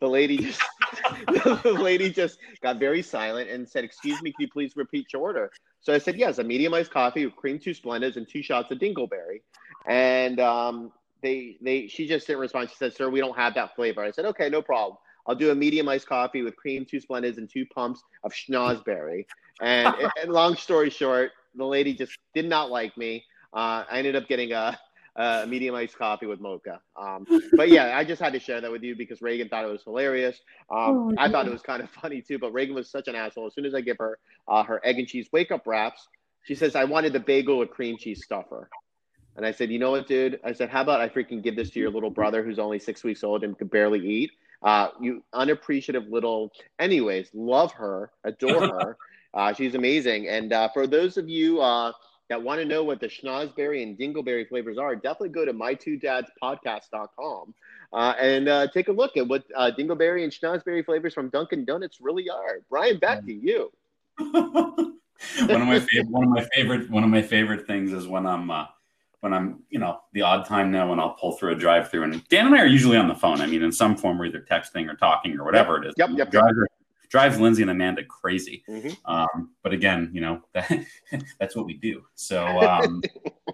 the 0.00 0.08
lady 0.08 0.36
just 0.36 0.60
the 1.28 1.78
lady 1.80 2.10
just 2.10 2.38
got 2.60 2.78
very 2.78 3.02
silent 3.02 3.48
and 3.48 3.68
said, 3.68 3.84
"Excuse 3.84 4.20
me, 4.22 4.32
can 4.32 4.42
you 4.42 4.48
please 4.50 4.76
repeat 4.76 5.12
your 5.12 5.22
order?" 5.22 5.50
So 5.80 5.94
I 5.94 5.98
said, 5.98 6.16
"Yes, 6.16 6.38
a 6.38 6.44
medium 6.44 6.74
iced 6.74 6.90
coffee 6.90 7.24
with 7.24 7.36
cream 7.36 7.58
two 7.58 7.70
Splendas 7.70 8.16
and 8.16 8.28
two 8.28 8.42
shots 8.42 8.70
of 8.70 8.78
Dingleberry." 8.78 9.42
And 9.86 10.40
um, 10.40 10.92
they 11.22 11.56
they 11.62 11.86
she 11.86 12.06
just 12.06 12.26
didn't 12.26 12.40
respond. 12.40 12.70
She 12.70 12.76
said, 12.76 12.94
"Sir, 12.94 13.08
we 13.08 13.20
don't 13.20 13.36
have 13.36 13.54
that 13.54 13.74
flavor." 13.76 14.02
I 14.02 14.10
said, 14.10 14.24
"Okay, 14.26 14.48
no 14.48 14.60
problem. 14.60 14.98
I'll 15.26 15.36
do 15.36 15.52
a 15.52 15.54
medium 15.54 15.88
iced 15.88 16.08
coffee 16.08 16.42
with 16.42 16.56
cream 16.56 16.84
two 16.84 17.00
Splendas 17.00 17.38
and 17.38 17.48
two 17.48 17.64
pumps 17.66 18.02
of 18.24 18.32
schnozberry." 18.32 19.26
And, 19.60 19.94
and 20.20 20.32
long 20.32 20.56
story 20.56 20.90
short, 20.90 21.30
the 21.54 21.64
lady 21.64 21.94
just 21.94 22.18
did 22.34 22.46
not 22.46 22.70
like 22.70 22.96
me. 22.96 23.24
Uh, 23.54 23.84
I 23.90 23.98
ended 23.98 24.16
up 24.16 24.26
getting 24.28 24.52
a 24.52 24.78
uh, 25.16 25.44
medium 25.48 25.74
iced 25.74 25.96
coffee 25.96 26.26
with 26.26 26.40
mocha. 26.40 26.80
Um, 26.96 27.26
but 27.56 27.68
yeah, 27.68 27.96
I 27.96 28.04
just 28.04 28.20
had 28.20 28.32
to 28.32 28.40
share 28.40 28.60
that 28.60 28.70
with 28.70 28.82
you 28.82 28.96
because 28.96 29.20
Reagan 29.20 29.48
thought 29.48 29.64
it 29.64 29.70
was 29.70 29.82
hilarious. 29.82 30.38
Um, 30.70 30.78
oh, 30.78 31.14
I 31.18 31.28
thought 31.28 31.46
it 31.46 31.52
was 31.52 31.62
kind 31.62 31.82
of 31.82 31.90
funny 31.90 32.22
too, 32.22 32.38
but 32.38 32.52
Reagan 32.52 32.74
was 32.74 32.90
such 32.90 33.08
an 33.08 33.14
asshole. 33.14 33.46
As 33.46 33.54
soon 33.54 33.66
as 33.66 33.74
I 33.74 33.80
give 33.80 33.98
her 33.98 34.18
uh, 34.48 34.62
her 34.64 34.80
egg 34.84 34.98
and 34.98 35.06
cheese 35.06 35.28
wake 35.32 35.50
up 35.50 35.66
wraps, 35.66 36.08
she 36.44 36.54
says, 36.54 36.74
I 36.74 36.84
wanted 36.84 37.12
the 37.12 37.20
bagel 37.20 37.58
with 37.58 37.70
cream 37.70 37.96
cheese 37.98 38.24
stuffer. 38.24 38.68
And 39.36 39.46
I 39.46 39.52
said, 39.52 39.70
you 39.70 39.78
know 39.78 39.92
what, 39.92 40.06
dude? 40.06 40.40
I 40.44 40.52
said, 40.52 40.68
how 40.68 40.82
about 40.82 41.00
I 41.00 41.08
freaking 41.08 41.42
give 41.42 41.56
this 41.56 41.70
to 41.70 41.80
your 41.80 41.90
little 41.90 42.10
brother 42.10 42.42
who's 42.42 42.58
only 42.58 42.78
six 42.78 43.02
weeks 43.02 43.24
old 43.24 43.44
and 43.44 43.56
could 43.56 43.70
barely 43.70 44.00
eat? 44.00 44.32
Uh, 44.62 44.88
you 45.00 45.24
unappreciative 45.32 46.06
little. 46.08 46.52
Anyways, 46.78 47.30
love 47.32 47.72
her, 47.72 48.10
adore 48.24 48.60
her. 48.80 48.96
Uh, 49.34 49.52
she's 49.52 49.74
amazing. 49.74 50.28
And 50.28 50.52
uh, 50.52 50.68
for 50.74 50.86
those 50.86 51.16
of 51.16 51.28
you 51.28 51.60
uh, 51.60 51.92
that 52.32 52.42
want 52.42 52.58
to 52.58 52.64
know 52.64 52.82
what 52.82 52.98
the 52.98 53.08
schnozberry 53.08 53.82
and 53.82 53.98
dingleberry 53.98 54.48
flavors 54.48 54.78
are, 54.78 54.96
definitely 54.96 55.28
go 55.28 55.44
to 55.44 55.52
my2dadspodcast.com 55.52 57.54
uh, 57.92 58.14
and 58.18 58.48
uh, 58.48 58.66
take 58.68 58.88
a 58.88 58.92
look 58.92 59.18
at 59.18 59.28
what 59.28 59.44
uh, 59.54 59.70
dingleberry 59.78 60.24
and 60.24 60.32
schnozberry 60.32 60.82
flavors 60.82 61.12
from 61.12 61.28
Dunkin' 61.28 61.66
Donuts 61.66 61.98
really 62.00 62.30
are. 62.30 62.60
Ryan, 62.70 62.98
back 62.98 63.26
to 63.26 63.34
you. 63.34 63.70
one 64.16 64.96
of 65.50 65.66
my 65.66 65.78
favorite, 65.78 66.08
one 66.08 66.24
of 66.24 66.30
my 66.30 66.48
favorite, 66.54 66.90
one 66.90 67.04
of 67.04 67.10
my 67.10 67.20
favorite 67.20 67.66
things 67.66 67.92
is 67.92 68.08
when 68.08 68.26
I'm 68.26 68.50
uh, 68.50 68.64
when 69.20 69.34
I'm, 69.34 69.64
you 69.68 69.78
know, 69.78 70.00
the 70.14 70.22
odd 70.22 70.46
time 70.46 70.72
now 70.72 70.88
when 70.88 70.98
I'll 70.98 71.12
pull 71.14 71.32
through 71.32 71.52
a 71.52 71.54
drive-through, 71.54 72.02
and 72.02 72.26
Dan 72.28 72.46
and 72.46 72.54
I 72.54 72.62
are 72.62 72.66
usually 72.66 72.96
on 72.96 73.08
the 73.08 73.14
phone. 73.14 73.42
I 73.42 73.46
mean, 73.46 73.62
in 73.62 73.70
some 73.70 73.94
form, 73.96 74.18
we're 74.18 74.26
either 74.26 74.40
texting 74.40 74.90
or 74.90 74.96
talking 74.96 75.38
or 75.38 75.44
whatever 75.44 75.74
yep, 75.74 75.84
it 75.84 75.88
is. 75.88 75.94
Yep, 75.98 76.32
yep. 76.32 76.68
Drives 77.12 77.38
Lindsay 77.38 77.60
and 77.60 77.70
Amanda 77.70 78.02
crazy. 78.06 78.64
Mm-hmm. 78.66 78.88
Um, 79.04 79.50
but 79.62 79.74
again, 79.74 80.10
you 80.14 80.22
know, 80.22 80.40
that, 80.54 80.72
that's 81.38 81.54
what 81.54 81.66
we 81.66 81.74
do. 81.74 82.02
So, 82.14 82.46
um, 82.62 83.02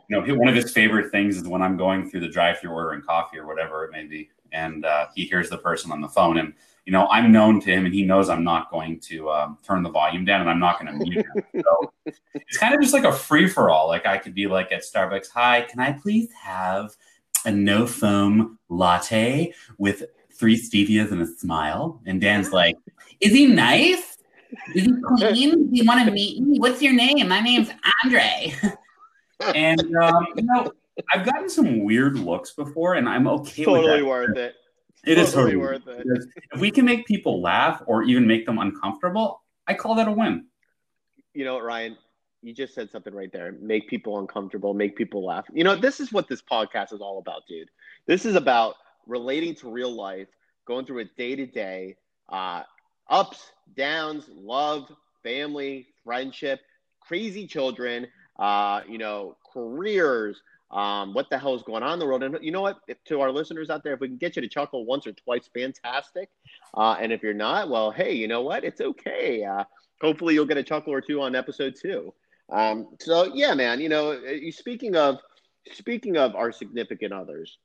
you 0.09 0.11
know, 0.11 0.35
one 0.37 0.49
of 0.49 0.55
his 0.55 0.71
favorite 0.71 1.11
things 1.11 1.37
is 1.37 1.47
when 1.47 1.61
I'm 1.61 1.77
going 1.77 2.09
through 2.09 2.21
the 2.21 2.29
drive-through 2.29 2.71
ordering 2.71 3.03
coffee 3.03 3.37
or 3.37 3.49
whatever 3.49 3.85
it 3.85 3.91
may 3.91 4.05
be, 4.05 4.31
and 4.53 4.85
uh, 4.85 5.09
he 5.13 5.25
hears 5.25 5.51
the 5.51 5.59
person 5.59 5.91
on 5.91 6.01
the 6.01 6.09
phone, 6.09 6.39
and 6.39 6.55
you 6.87 6.93
know, 6.93 7.07
I'm 7.09 7.33
known 7.33 7.61
to 7.61 7.71
him, 7.71 7.85
and 7.85 7.93
he 7.93 8.03
knows 8.03 8.31
I'm 8.31 8.45
not 8.45 8.71
going 8.71 9.01
to 9.01 9.29
um, 9.29 9.59
turn 9.63 9.83
the 9.83 9.91
volume 9.91 10.25
down, 10.25 10.41
and 10.41 10.49
I'm 10.49 10.61
not 10.61 10.81
going 10.81 10.93
to 10.93 11.05
mute 11.05 11.27
him. 11.27 11.43
So 11.65 12.15
it's 12.35 12.57
kind 12.57 12.75
of 12.75 12.81
just 12.81 12.95
like 12.95 13.05
a 13.05 13.13
free 13.13 13.47
for 13.49 13.69
all. 13.69 13.89
Like 13.89 14.07
I 14.07 14.17
could 14.17 14.35
be 14.35 14.47
like 14.47 14.73
at 14.73 14.83
Starbucks, 14.83 15.29
"Hi, 15.35 15.63
can 15.63 15.81
I 15.81 15.93
please 15.93 16.31
have 16.33 16.97
a 17.45 17.51
no 17.51 17.87
foam 17.87 18.59
latte 18.69 19.53
with 19.77 20.05
three 20.39 20.57
stevias 20.57 21.13
and 21.13 21.23
a 21.23 21.27
smile?" 21.27 22.01
And 22.07 22.21
Dan's 22.21 22.53
like, 22.53 22.77
is 23.21 23.33
he 23.33 23.47
nice? 23.47 24.19
Is 24.75 24.85
he 24.85 24.93
clean? 25.17 25.71
Do 25.71 25.77
you 25.77 25.85
want 25.85 26.05
to 26.07 26.11
meet 26.11 26.43
me? 26.43 26.59
What's 26.59 26.83
your 26.83 26.93
name? 26.93 27.27
My 27.29 27.41
name's 27.41 27.71
Andre. 28.05 28.55
and 29.55 29.81
um, 29.97 30.27
you 30.37 30.43
know, 30.43 30.73
I've 31.13 31.25
gotten 31.25 31.49
some 31.49 31.85
weird 31.85 32.19
looks 32.19 32.53
before, 32.53 32.95
and 32.95 33.09
I'm 33.09 33.27
okay 33.27 33.65
totally 33.65 33.81
with 33.83 33.87
that. 33.87 33.91
Totally 33.91 34.03
worth 34.03 34.37
it. 34.37 34.55
It 35.05 35.15
totally 35.15 35.27
is 35.27 35.33
totally 35.33 35.57
worth 35.57 35.87
it. 35.87 36.07
If 36.53 36.61
we 36.61 36.71
can 36.71 36.85
make 36.85 37.07
people 37.07 37.41
laugh 37.41 37.83
or 37.87 38.03
even 38.03 38.27
make 38.27 38.47
them 38.47 38.59
uncomfortable, 38.59 39.43
I 39.67 39.75
call 39.75 39.95
that 39.97 40.09
a 40.09 40.13
win. 40.13 40.47
You 41.35 41.45
know, 41.45 41.61
Ryan, 41.61 41.97
you 42.43 42.53
just 42.53 42.75
said 42.75 42.91
something 42.91 43.15
right 43.15 43.33
there. 43.33 43.53
Make 43.61 43.89
people 43.89 44.19
uncomfortable, 44.19 44.75
make 44.75 44.97
people 44.97 45.25
laugh. 45.25 45.47
You 45.53 45.63
know, 45.63 45.77
this 45.77 46.01
is 46.01 46.13
what 46.13 46.29
this 46.29 46.43
podcast 46.43 46.93
is 46.93 47.01
all 47.01 47.19
about, 47.19 47.43
dude. 47.49 47.71
This 48.07 48.25
is 48.25 48.35
about 48.35 48.75
relating 49.09 49.55
to 49.57 49.71
real 49.71 49.91
life, 49.91 50.29
going 50.67 50.87
through 50.87 50.99
it 50.99 51.17
day 51.17 51.35
to 51.35 51.47
day, 51.47 51.97
ups, 52.31 53.53
downs, 53.77 54.25
love, 54.33 54.89
family, 55.23 55.89
friendship, 56.05 56.61
crazy 57.01 57.47
children, 57.47 58.07
uh, 58.39 58.83
you 58.89 58.99
know, 58.99 59.37
careers, 59.53 60.41
um, 60.71 61.15
what 61.15 61.31
the 61.31 61.39
hell 61.39 61.55
is 61.55 61.63
going 61.63 61.83
on 61.83 61.95
in 61.95 61.99
the 61.99 62.07
world. 62.07 62.23
And 62.23 62.39
you 62.43 62.53
know 62.53 62.61
what? 62.61 62.79
If, 62.87 63.03
to 63.05 63.21
our 63.21 63.33
listeners 63.33 63.71
out 63.71 63.83
there, 63.83 63.95
if 63.95 64.01
we 64.01 64.09
can 64.09 64.19
get 64.19 64.37
you 64.37 64.43
to 64.43 64.49
chuckle 64.49 64.85
once 64.85 65.07
or 65.07 65.13
twice, 65.13 65.49
fantastic. 65.55 66.29
Uh, 66.75 66.97
and 67.01 67.13
if 67.13 67.23
you're 67.23 67.35
not, 67.35 67.71
well, 67.71 67.91
hey, 67.91 68.15
you 68.15 68.29
know 68.29 68.43
what? 68.43 68.65
It's 68.65 68.81
okay. 68.81 69.45
Uh, 69.45 69.65
hopefully, 70.01 70.35
you'll 70.35 70.47
get 70.47 70.59
a 70.59 70.63
chuckle 70.63 70.93
or 70.93 71.01
two 71.01 71.23
on 71.23 71.35
episode 71.35 71.75
two. 71.81 72.13
Um, 72.51 72.89
so 73.01 73.33
yeah, 73.35 73.55
man. 73.55 73.81
You 73.81 73.89
know, 73.89 74.13
uh, 74.13 74.51
speaking 74.51 74.95
of 74.95 75.19
speaking 75.73 76.17
of 76.17 76.35
our 76.35 76.53
significant 76.53 77.13
others, 77.13 77.59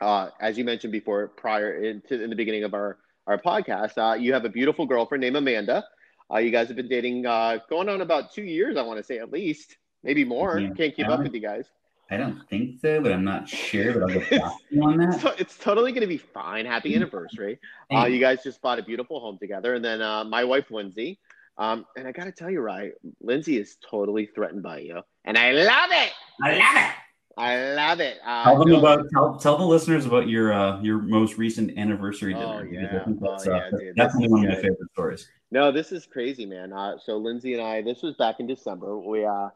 uh, 0.00 0.30
as 0.40 0.58
you 0.58 0.64
mentioned 0.64 0.92
before, 0.92 1.28
prior 1.28 1.82
in, 1.82 2.02
to, 2.08 2.22
in 2.22 2.30
the 2.30 2.36
beginning 2.36 2.64
of 2.64 2.74
our 2.74 2.98
our 3.26 3.38
podcast. 3.38 3.96
Uh, 3.96 4.14
you 4.14 4.32
have 4.32 4.44
a 4.44 4.48
beautiful 4.48 4.86
girlfriend 4.86 5.22
named 5.22 5.36
Amanda. 5.36 5.84
Uh, 6.32 6.38
you 6.38 6.50
guys 6.50 6.68
have 6.68 6.76
been 6.76 6.88
dating 6.88 7.26
uh, 7.26 7.58
going 7.68 7.88
on 7.88 8.00
about 8.00 8.32
two 8.32 8.42
years, 8.42 8.76
I 8.76 8.82
want 8.82 8.98
to 8.98 9.04
say 9.04 9.18
at 9.18 9.30
least, 9.30 9.76
maybe 10.02 10.24
more. 10.24 10.58
Yeah. 10.58 10.70
Can't 10.70 10.94
keep 10.94 11.08
up 11.08 11.20
with 11.20 11.34
you 11.34 11.40
guys. 11.40 11.66
I 12.10 12.16
don't 12.18 12.46
think 12.48 12.80
so, 12.80 13.00
but 13.00 13.12
I'm 13.12 13.24
not 13.24 13.48
sure. 13.48 13.94
But 13.94 14.02
I'll 14.02 14.08
get 14.08 14.30
back 14.30 14.42
on 14.82 14.96
that. 15.10 15.20
So 15.20 15.34
it's 15.38 15.56
totally 15.56 15.92
going 15.92 16.02
to 16.02 16.06
be 16.06 16.18
fine. 16.18 16.66
Happy 16.66 16.94
anniversary. 16.94 17.58
Uh, 17.92 18.04
you 18.04 18.20
guys 18.20 18.42
just 18.42 18.60
bought 18.60 18.78
a 18.78 18.82
beautiful 18.82 19.20
home 19.20 19.38
together. 19.38 19.74
And 19.74 19.84
then 19.84 20.02
uh, 20.02 20.24
my 20.24 20.44
wife, 20.44 20.70
Lindsay. 20.70 21.18
Um, 21.56 21.86
and 21.96 22.06
I 22.06 22.12
got 22.12 22.24
to 22.24 22.32
tell 22.32 22.50
you, 22.50 22.60
right, 22.60 22.92
Lindsay 23.20 23.58
is 23.58 23.76
totally 23.88 24.26
threatened 24.26 24.62
by 24.62 24.80
you. 24.80 25.00
And 25.24 25.38
I 25.38 25.52
love 25.52 25.90
it. 25.92 26.12
I 26.42 26.52
love 26.52 26.90
it. 26.90 26.94
I 27.36 27.74
love 27.74 28.00
it. 28.00 28.18
Uh, 28.24 28.44
tell 28.44 28.58
them 28.58 28.68
no, 28.70 28.78
about 28.78 29.06
tell, 29.12 29.36
tell 29.36 29.58
the 29.58 29.64
listeners 29.64 30.06
about 30.06 30.28
your 30.28 30.52
uh, 30.52 30.80
your 30.80 30.98
most 30.98 31.36
recent 31.36 31.76
anniversary 31.76 32.32
dinner. 32.32 32.60
Oh 32.60 32.72
yeah, 32.72 33.04
that's, 33.06 33.46
oh, 33.46 33.52
uh, 33.52 33.56
yeah 33.56 33.70
dude, 33.76 33.96
definitely 33.96 34.28
one 34.28 34.44
of 34.44 34.50
my 34.50 34.54
favorite 34.56 34.90
stories. 34.92 35.28
No, 35.50 35.72
this 35.72 35.90
is 35.90 36.06
crazy, 36.06 36.46
man. 36.46 36.72
Uh, 36.72 36.96
so 36.98 37.16
Lindsay 37.16 37.54
and 37.54 37.62
I, 37.62 37.82
this 37.82 38.02
was 38.02 38.14
back 38.16 38.36
in 38.38 38.46
December. 38.46 38.98
We 38.98 39.24
uh, 39.24 39.48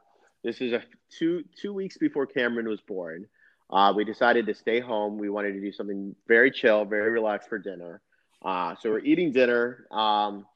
this 0.42 0.60
is 0.60 0.72
a 0.72 0.82
two 1.10 1.44
two 1.56 1.72
weeks 1.72 1.96
before 1.96 2.26
Cameron 2.26 2.68
was 2.68 2.80
born. 2.80 3.26
Uh, 3.70 3.92
we 3.94 4.04
decided 4.04 4.46
to 4.46 4.54
stay 4.54 4.80
home. 4.80 5.18
We 5.18 5.28
wanted 5.28 5.52
to 5.52 5.60
do 5.60 5.70
something 5.70 6.16
very 6.26 6.50
chill, 6.50 6.84
very 6.84 7.10
relaxed 7.10 7.48
for 7.48 7.58
dinner. 7.58 8.00
Uh, 8.42 8.74
so 8.80 8.90
we're 8.90 9.00
eating 9.00 9.30
dinner. 9.30 9.86
Um, 9.90 10.46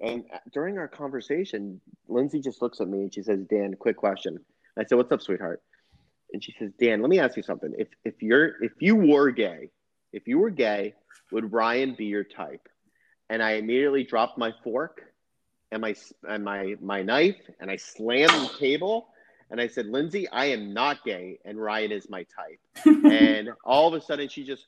and 0.00 0.24
during 0.52 0.76
our 0.76 0.88
conversation, 0.88 1.80
Lindsay 2.08 2.40
just 2.40 2.60
looks 2.60 2.80
at 2.80 2.88
me 2.88 3.02
and 3.02 3.14
she 3.14 3.22
says, 3.22 3.40
"Dan, 3.48 3.74
quick 3.78 3.96
question." 3.96 4.38
I 4.76 4.84
said, 4.84 4.96
"What's 4.96 5.10
up, 5.10 5.22
sweetheart?" 5.22 5.62
And 6.32 6.42
she 6.42 6.54
says, 6.58 6.72
Dan, 6.78 7.00
let 7.00 7.10
me 7.10 7.18
ask 7.18 7.36
you 7.36 7.42
something. 7.42 7.72
If 7.78 7.88
if 8.04 8.22
you're 8.22 8.62
if 8.62 8.72
you 8.80 8.96
were 8.96 9.30
gay, 9.30 9.70
if 10.12 10.26
you 10.26 10.38
were 10.38 10.50
gay, 10.50 10.94
would 11.32 11.52
Ryan 11.52 11.94
be 11.96 12.06
your 12.06 12.24
type? 12.24 12.68
And 13.28 13.42
I 13.42 13.52
immediately 13.52 14.04
dropped 14.04 14.38
my 14.38 14.52
fork 14.62 15.02
and 15.70 15.80
my 15.80 15.94
and 16.28 16.44
my 16.44 16.76
my 16.80 17.02
knife 17.02 17.40
and 17.60 17.70
I 17.70 17.76
slammed 17.76 18.30
the 18.30 18.50
table 18.58 19.08
and 19.50 19.60
I 19.60 19.68
said, 19.68 19.86
Lindsay, 19.86 20.28
I 20.28 20.46
am 20.46 20.74
not 20.74 21.04
gay 21.04 21.38
and 21.44 21.60
Ryan 21.60 21.92
is 21.92 22.08
my 22.10 22.24
type. 22.24 22.86
and 23.04 23.50
all 23.64 23.88
of 23.88 23.94
a 23.94 24.04
sudden 24.04 24.28
she 24.28 24.44
just 24.44 24.66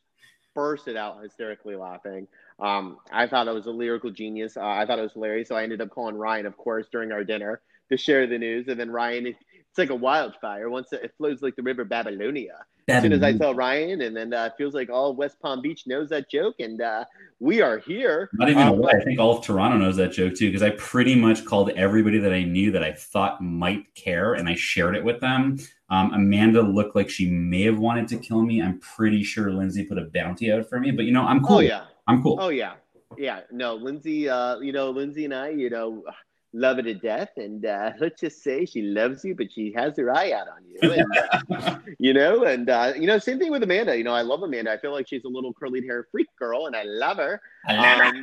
bursted 0.55 0.97
out 0.97 1.23
hysterically 1.23 1.77
laughing. 1.77 2.27
Um, 2.59 2.99
I 3.13 3.27
thought 3.27 3.49
I 3.49 3.53
was 3.53 3.67
a 3.67 3.71
lyrical 3.71 4.11
genius. 4.11 4.57
Uh, 4.57 4.67
I 4.67 4.87
thought 4.87 4.99
it 4.99 5.03
was 5.03 5.13
hilarious. 5.13 5.49
So 5.49 5.57
I 5.57 5.63
ended 5.63 5.81
up 5.81 5.91
calling 5.91 6.17
Ryan, 6.17 6.47
of 6.47 6.57
course, 6.57 6.87
during 6.91 7.13
our 7.13 7.23
dinner 7.23 7.61
to 7.91 7.97
share 7.97 8.27
the 8.27 8.39
news. 8.39 8.67
And 8.69 8.79
then 8.79 8.91
Ryan 8.91 9.37
it's 9.71 9.79
like 9.79 9.91
a 9.91 9.95
wildfire. 9.95 10.71
Once 10.71 10.93
it, 10.93 11.03
it 11.05 11.15
flows 11.17 11.43
like 11.43 11.57
the 11.57 11.63
river 11.63 11.85
Babylonia. 11.85 12.65
As 12.89 13.03
soon 13.03 13.13
as 13.13 13.23
I 13.23 13.37
tell 13.37 13.55
Ryan, 13.55 14.01
and 14.01 14.17
then 14.17 14.33
uh, 14.33 14.47
it 14.47 14.55
feels 14.57 14.73
like 14.73 14.89
all 14.89 15.15
West 15.15 15.39
Palm 15.41 15.61
Beach 15.61 15.87
knows 15.87 16.09
that 16.09 16.31
joke, 16.31 16.55
and 16.59 16.81
uh, 16.81 17.05
we 17.39 17.61
are 17.61 17.79
here. 17.79 18.31
Not 18.33 18.49
even 18.49 18.63
um, 18.63 18.83
I 18.87 18.99
think 19.05 19.21
all 19.21 19.37
of 19.37 19.45
Toronto 19.45 19.77
knows 19.77 19.97
that 19.97 20.13
joke 20.13 20.35
too, 20.35 20.49
because 20.49 20.63
I 20.63 20.71
pretty 20.71 21.15
much 21.15 21.45
called 21.45 21.69
everybody 21.71 22.19
that 22.19 22.33
I 22.33 22.45
knew 22.45 22.73
that 22.73 22.83
I 22.83 22.93
thought 22.93 23.43
might 23.43 23.95
care, 23.95 24.33
and 24.33 24.49
I 24.49 24.55
shared 24.55 24.97
it 24.97 25.05
with 25.05 25.21
them. 25.21 25.59
Um, 25.91 26.15
Amanda 26.15 26.63
looked 26.63 26.97
like 26.97 27.11
she 27.11 27.29
may 27.29 27.65
have 27.65 27.79
wanted 27.79 28.09
to 28.09 28.17
kill 28.17 28.41
me. 28.41 28.63
I'm 28.63 28.79
pretty 28.79 29.23
sure 29.23 29.53
Lindsay 29.53 29.85
put 29.85 29.99
a 29.99 30.05
bounty 30.15 30.51
out 30.51 30.67
for 30.67 30.81
me, 30.81 30.91
but 30.91 31.05
you 31.05 31.13
know, 31.13 31.25
I'm 31.25 31.45
cool. 31.45 31.59
Oh 31.59 31.61
yeah, 31.61 31.85
I'm 32.07 32.23
cool. 32.23 32.39
Oh 32.41 32.49
yeah, 32.49 32.73
yeah. 33.19 33.41
No, 33.53 33.75
Lindsay. 33.75 34.31
Uh, 34.31 34.61
you 34.61 34.73
know, 34.73 34.89
Lindsay 34.91 35.27
and 35.27 35.35
I. 35.35 35.51
You 35.51 35.69
know 35.69 36.05
love 36.53 36.77
her 36.77 36.83
to 36.83 36.95
death, 36.95 37.31
and 37.37 37.65
uh, 37.65 37.93
let's 38.01 38.21
just 38.21 38.43
say 38.43 38.65
she 38.65 38.83
loves 38.83 39.25
you, 39.25 39.35
but 39.35 39.53
she 39.53 39.73
has 39.73 39.97
her 39.97 40.15
eye 40.15 40.33
out 40.33 40.49
on 40.49 40.65
you, 40.65 40.93
and, 40.93 41.63
uh, 41.63 41.79
you 41.99 42.13
know. 42.13 42.45
And 42.45 42.69
uh, 42.69 42.93
you 42.97 43.07
know, 43.07 43.19
same 43.19 43.39
thing 43.39 43.51
with 43.51 43.63
Amanda. 43.63 43.97
You 43.97 44.05
know, 44.05 44.15
I 44.15 44.23
love 44.23 44.43
Amanda. 44.43 44.73
I 44.73 44.79
feel 44.79 44.93
like 44.93 45.09
she's 45.09 45.25
a 45.25 45.29
little 45.29 45.53
curly 45.53 45.85
hair 45.87 46.07
freak 46.11 46.29
girl, 46.39 46.67
and 46.67 46.77
I 46.77 46.85
love 46.85 47.19
her. 47.19 47.41
I 47.67 47.77
love 47.77 48.07
um, 48.07 48.17
her. 48.17 48.23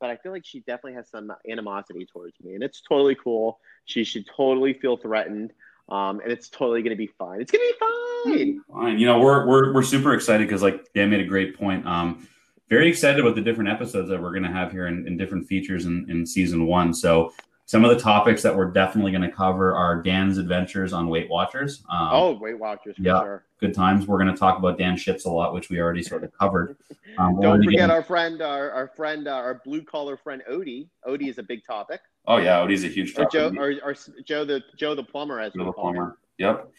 But 0.00 0.10
I 0.10 0.16
feel 0.16 0.32
like 0.32 0.44
she 0.44 0.60
definitely 0.60 0.94
has 0.94 1.08
some 1.08 1.32
animosity 1.48 2.06
towards 2.12 2.34
me, 2.42 2.54
and 2.54 2.62
it's 2.62 2.82
totally 2.82 3.14
cool. 3.14 3.60
She 3.84 4.04
should 4.04 4.26
totally 4.26 4.74
feel 4.74 4.96
threatened. 4.96 5.52
Um, 5.88 6.18
and 6.18 6.32
it's 6.32 6.48
totally 6.48 6.82
going 6.82 6.90
to 6.90 6.96
be 6.96 7.06
fine. 7.06 7.40
It's 7.40 7.52
going 7.52 7.64
to 7.64 7.74
be 7.74 7.78
fine. 7.78 8.60
Fine. 8.72 8.98
You 8.98 9.06
know, 9.06 9.20
we're 9.20 9.46
we're 9.46 9.72
we're 9.72 9.84
super 9.84 10.14
excited 10.14 10.48
because 10.48 10.60
like 10.60 10.92
Dan 10.94 11.10
made 11.10 11.20
a 11.20 11.24
great 11.24 11.56
point. 11.56 11.86
Um, 11.86 12.26
very 12.68 12.88
excited 12.88 13.20
about 13.20 13.36
the 13.36 13.40
different 13.40 13.70
episodes 13.70 14.08
that 14.08 14.20
we're 14.20 14.32
going 14.32 14.42
to 14.42 14.50
have 14.50 14.72
here 14.72 14.88
in, 14.88 15.06
in 15.06 15.16
different 15.16 15.46
features 15.46 15.84
in, 15.84 16.04
in 16.10 16.26
season 16.26 16.66
one. 16.66 16.92
So 16.92 17.32
some 17.66 17.84
of 17.84 17.90
the 17.90 18.00
topics 18.00 18.42
that 18.42 18.56
we're 18.56 18.70
definitely 18.70 19.10
going 19.10 19.28
to 19.28 19.30
cover 19.30 19.74
are 19.74 20.00
Dan's 20.00 20.38
adventures 20.38 20.92
on 20.92 21.08
Weight 21.08 21.28
Watchers. 21.28 21.82
Um, 21.90 22.08
oh, 22.12 22.38
Weight 22.38 22.58
Watchers, 22.58 22.94
yeah, 22.96 23.20
sure. 23.20 23.44
good 23.60 23.74
times. 23.74 24.06
We're 24.06 24.18
going 24.18 24.32
to 24.32 24.38
talk 24.38 24.56
about 24.56 24.78
Dan 24.78 24.94
shits 24.94 25.26
a 25.26 25.28
lot, 25.28 25.52
which 25.52 25.68
we 25.68 25.80
already 25.80 26.02
sort 26.02 26.24
of 26.24 26.32
covered. 26.32 26.76
Um, 27.18 27.40
Don't 27.40 27.64
forget 27.64 27.88
our 27.88 28.02
friend, 28.02 28.42
our, 28.42 28.70
our 28.72 28.88
friend, 28.88 29.26
uh, 29.26 29.30
our 29.30 29.62
blue 29.64 29.80
collar 29.80 30.18
friend 30.18 30.42
Odie. 30.50 30.88
Odie 31.08 31.30
is 31.30 31.38
a 31.38 31.42
big 31.42 31.64
topic. 31.64 32.02
Oh 32.26 32.36
yeah, 32.36 32.58
Odie's 32.58 32.84
a 32.84 32.88
huge 32.88 33.14
topic. 33.14 33.28
Or 33.28 33.50
Joe, 33.50 33.58
or, 33.58 33.72
or, 33.82 33.94
Joe 34.22 34.44
the 34.44 34.62
Joe 34.76 34.94
the 34.94 35.02
plumber, 35.02 35.40
as 35.40 35.54
Joe 35.54 35.64
the 35.64 35.72
plumber. 35.72 36.18
Yep. 36.36 36.70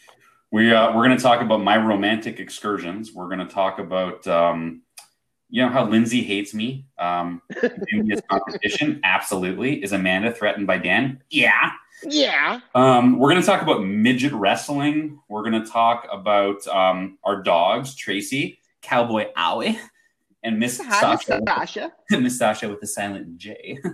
We 0.52 0.72
uh, 0.72 0.94
we're 0.94 1.04
going 1.04 1.16
to 1.16 1.20
talk 1.20 1.42
about 1.42 1.60
my 1.64 1.76
romantic 1.76 2.38
excursions. 2.38 3.12
We're 3.12 3.26
going 3.26 3.40
to 3.40 3.52
talk 3.52 3.80
about. 3.80 4.24
Um, 4.28 4.82
you 5.50 5.62
know 5.62 5.68
how 5.68 5.88
Lindsay 5.88 6.22
hates 6.22 6.52
me 6.52 6.86
um, 6.98 7.42
this 7.60 8.20
competition? 8.28 9.00
Absolutely. 9.04 9.82
Is 9.82 9.92
Amanda 9.92 10.32
threatened 10.32 10.66
by 10.66 10.78
Dan? 10.78 11.22
Yeah. 11.30 11.70
Yeah. 12.04 12.60
Um, 12.74 13.18
we're 13.18 13.30
going 13.30 13.40
to 13.40 13.46
talk 13.46 13.62
about 13.62 13.82
midget 13.82 14.32
wrestling. 14.32 15.18
We're 15.28 15.48
going 15.48 15.62
to 15.62 15.68
talk 15.68 16.06
about 16.12 16.66
um, 16.68 17.18
our 17.24 17.42
dogs, 17.42 17.94
Tracy, 17.94 18.60
Cowboy 18.82 19.32
Owie, 19.36 19.78
and 20.42 20.58
Miss 20.58 20.76
Sasha. 20.76 21.40
Sasha. 21.46 21.92
Miss 22.10 22.38
Sasha 22.38 22.68
with 22.68 22.80
the 22.80 22.86
silent 22.86 23.36
J. 23.38 23.78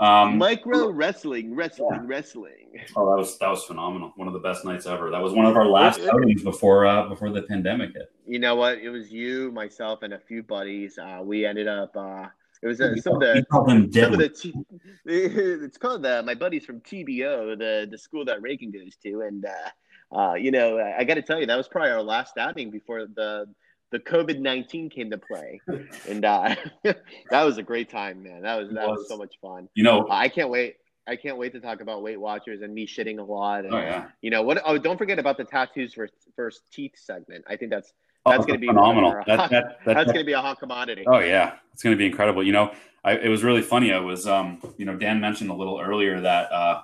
Um, 0.00 0.38
Micro 0.38 0.90
wrestling, 0.90 1.54
wrestling, 1.54 1.88
yeah. 1.92 2.00
wrestling. 2.04 2.80
Oh, 2.96 3.10
that 3.10 3.18
was 3.18 3.38
that 3.38 3.50
was 3.50 3.64
phenomenal. 3.64 4.12
One 4.16 4.26
of 4.26 4.32
the 4.32 4.40
best 4.40 4.64
nights 4.64 4.86
ever. 4.86 5.10
That 5.10 5.22
was 5.22 5.34
one 5.34 5.44
of 5.44 5.56
our 5.56 5.66
last 5.66 6.00
outings 6.00 6.42
before 6.42 6.86
uh, 6.86 7.06
before 7.06 7.30
the 7.30 7.42
pandemic 7.42 7.92
hit. 7.92 8.10
You 8.26 8.38
know 8.38 8.54
what? 8.54 8.78
It 8.78 8.88
was 8.88 9.12
you, 9.12 9.52
myself, 9.52 10.02
and 10.02 10.14
a 10.14 10.18
few 10.18 10.42
buddies. 10.42 10.98
Uh, 10.98 11.20
we 11.22 11.44
ended 11.44 11.68
up. 11.68 11.94
Uh, 11.94 12.28
it 12.62 12.66
was 12.66 12.80
uh, 12.80 12.96
some, 12.96 13.14
of 13.14 13.20
the, 13.20 13.44
some 13.50 14.12
of 14.14 14.18
the. 14.18 14.28
T- 14.30 14.54
it's 15.04 15.76
called 15.76 16.02
the 16.02 16.22
my 16.22 16.34
buddies 16.34 16.64
from 16.64 16.80
TBO, 16.80 17.58
the 17.58 17.86
the 17.90 17.98
school 17.98 18.24
that 18.24 18.40
Reagan 18.40 18.70
goes 18.70 18.96
to, 19.02 19.20
and 19.20 19.44
uh, 19.44 20.18
uh, 20.18 20.34
you 20.34 20.50
know 20.50 20.78
I 20.78 21.04
got 21.04 21.14
to 21.14 21.22
tell 21.22 21.38
you 21.38 21.44
that 21.44 21.56
was 21.56 21.68
probably 21.68 21.90
our 21.90 22.02
last 22.02 22.38
outing 22.38 22.70
before 22.70 23.06
the 23.06 23.46
the 23.90 23.98
COVID 23.98 24.38
nineteen 24.38 24.88
came 24.88 25.10
to 25.10 25.18
play, 25.18 25.60
and 26.08 26.24
uh, 26.24 26.54
that 26.84 27.42
was 27.44 27.58
a 27.58 27.62
great 27.62 27.90
time, 27.90 28.22
man. 28.22 28.42
That 28.42 28.56
was 28.56 28.70
that 28.70 28.88
was. 28.88 28.98
was. 28.98 29.08
so 29.08 29.16
much 29.16 29.34
fun. 29.40 29.68
You 29.74 29.84
know, 29.84 30.06
I 30.10 30.28
can't 30.28 30.50
wait. 30.50 30.76
I 31.06 31.16
can't 31.16 31.36
wait 31.36 31.52
to 31.54 31.60
talk 31.60 31.80
about 31.80 32.02
Weight 32.02 32.20
Watchers 32.20 32.62
and 32.62 32.72
me 32.72 32.86
shitting 32.86 33.18
a 33.18 33.22
lot. 33.22 33.64
And, 33.64 33.74
oh 33.74 33.78
yeah. 33.78 34.08
You 34.22 34.30
know 34.30 34.42
what? 34.42 34.62
Oh, 34.64 34.78
don't 34.78 34.96
forget 34.96 35.18
about 35.18 35.36
the 35.36 35.44
tattoos 35.44 35.94
for 35.94 36.08
first 36.36 36.62
teeth 36.72 36.92
segment. 36.94 37.44
I 37.48 37.56
think 37.56 37.72
that's 37.72 37.92
oh, 38.26 38.30
that's 38.30 38.44
oh, 38.44 38.46
going 38.46 38.60
to 38.60 38.60
be 38.60 38.68
phenomenal. 38.68 39.12
That, 39.26 39.50
that, 39.50 39.50
that, 39.50 39.78
that's 39.84 40.12
going 40.12 40.24
to 40.24 40.24
be 40.24 40.34
a 40.34 40.40
hot 40.40 40.60
commodity. 40.60 41.04
Oh 41.06 41.18
yeah, 41.18 41.54
it's 41.72 41.82
going 41.82 41.94
to 41.94 41.98
be 41.98 42.06
incredible. 42.06 42.44
You 42.44 42.52
know, 42.52 42.72
I, 43.02 43.16
it 43.16 43.28
was 43.28 43.42
really 43.42 43.62
funny. 43.62 43.92
I 43.92 43.98
was, 43.98 44.26
um, 44.26 44.60
you 44.76 44.84
know, 44.84 44.96
Dan 44.96 45.20
mentioned 45.20 45.50
a 45.50 45.54
little 45.54 45.80
earlier 45.80 46.20
that, 46.20 46.52
uh, 46.52 46.82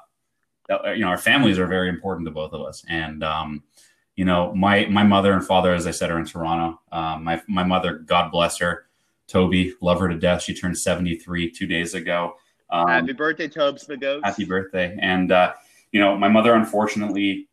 that 0.69 0.97
you 0.97 1.05
know 1.05 1.09
our 1.09 1.19
families 1.19 1.59
are 1.59 1.67
very 1.67 1.89
important 1.89 2.27
to 2.27 2.33
both 2.33 2.53
of 2.53 2.63
us, 2.63 2.85
and 2.89 3.23
um, 3.23 3.63
you 4.17 4.25
know, 4.25 4.55
my 4.55 4.87
my 4.87 5.03
mother 5.03 5.33
and 5.33 5.47
father, 5.47 5.73
as 5.73 5.87
I 5.87 5.91
said, 5.91 6.11
are 6.11 6.19
in 6.19 6.25
Toronto. 6.25 6.81
Um, 6.91 7.25
my 7.25 7.41
my 7.47 7.63
mother, 7.63 7.99
God 7.99 8.33
bless 8.33 8.59
her, 8.59 8.87
Toby, 9.29 9.75
love 9.81 10.01
her 10.01 10.09
to 10.09 10.19
death. 10.19 10.43
She 10.43 10.55
turned 10.55 10.79
seventy 10.79 11.17
three 11.17 11.51
two 11.51 11.67
days 11.67 11.95
ago. 11.95 12.37
Um, 12.71 12.89
happy 12.89 13.13
birthday, 13.13 13.47
Tobes 13.47 13.87
the 13.87 13.97
goat. 13.97 14.25
Happy 14.25 14.45
birthday, 14.45 14.97
and 15.01 15.31
uh, 15.31 15.53
you 15.93 16.01
know, 16.01 16.17
my 16.17 16.29
mother, 16.29 16.55
unfortunately, 16.55 17.49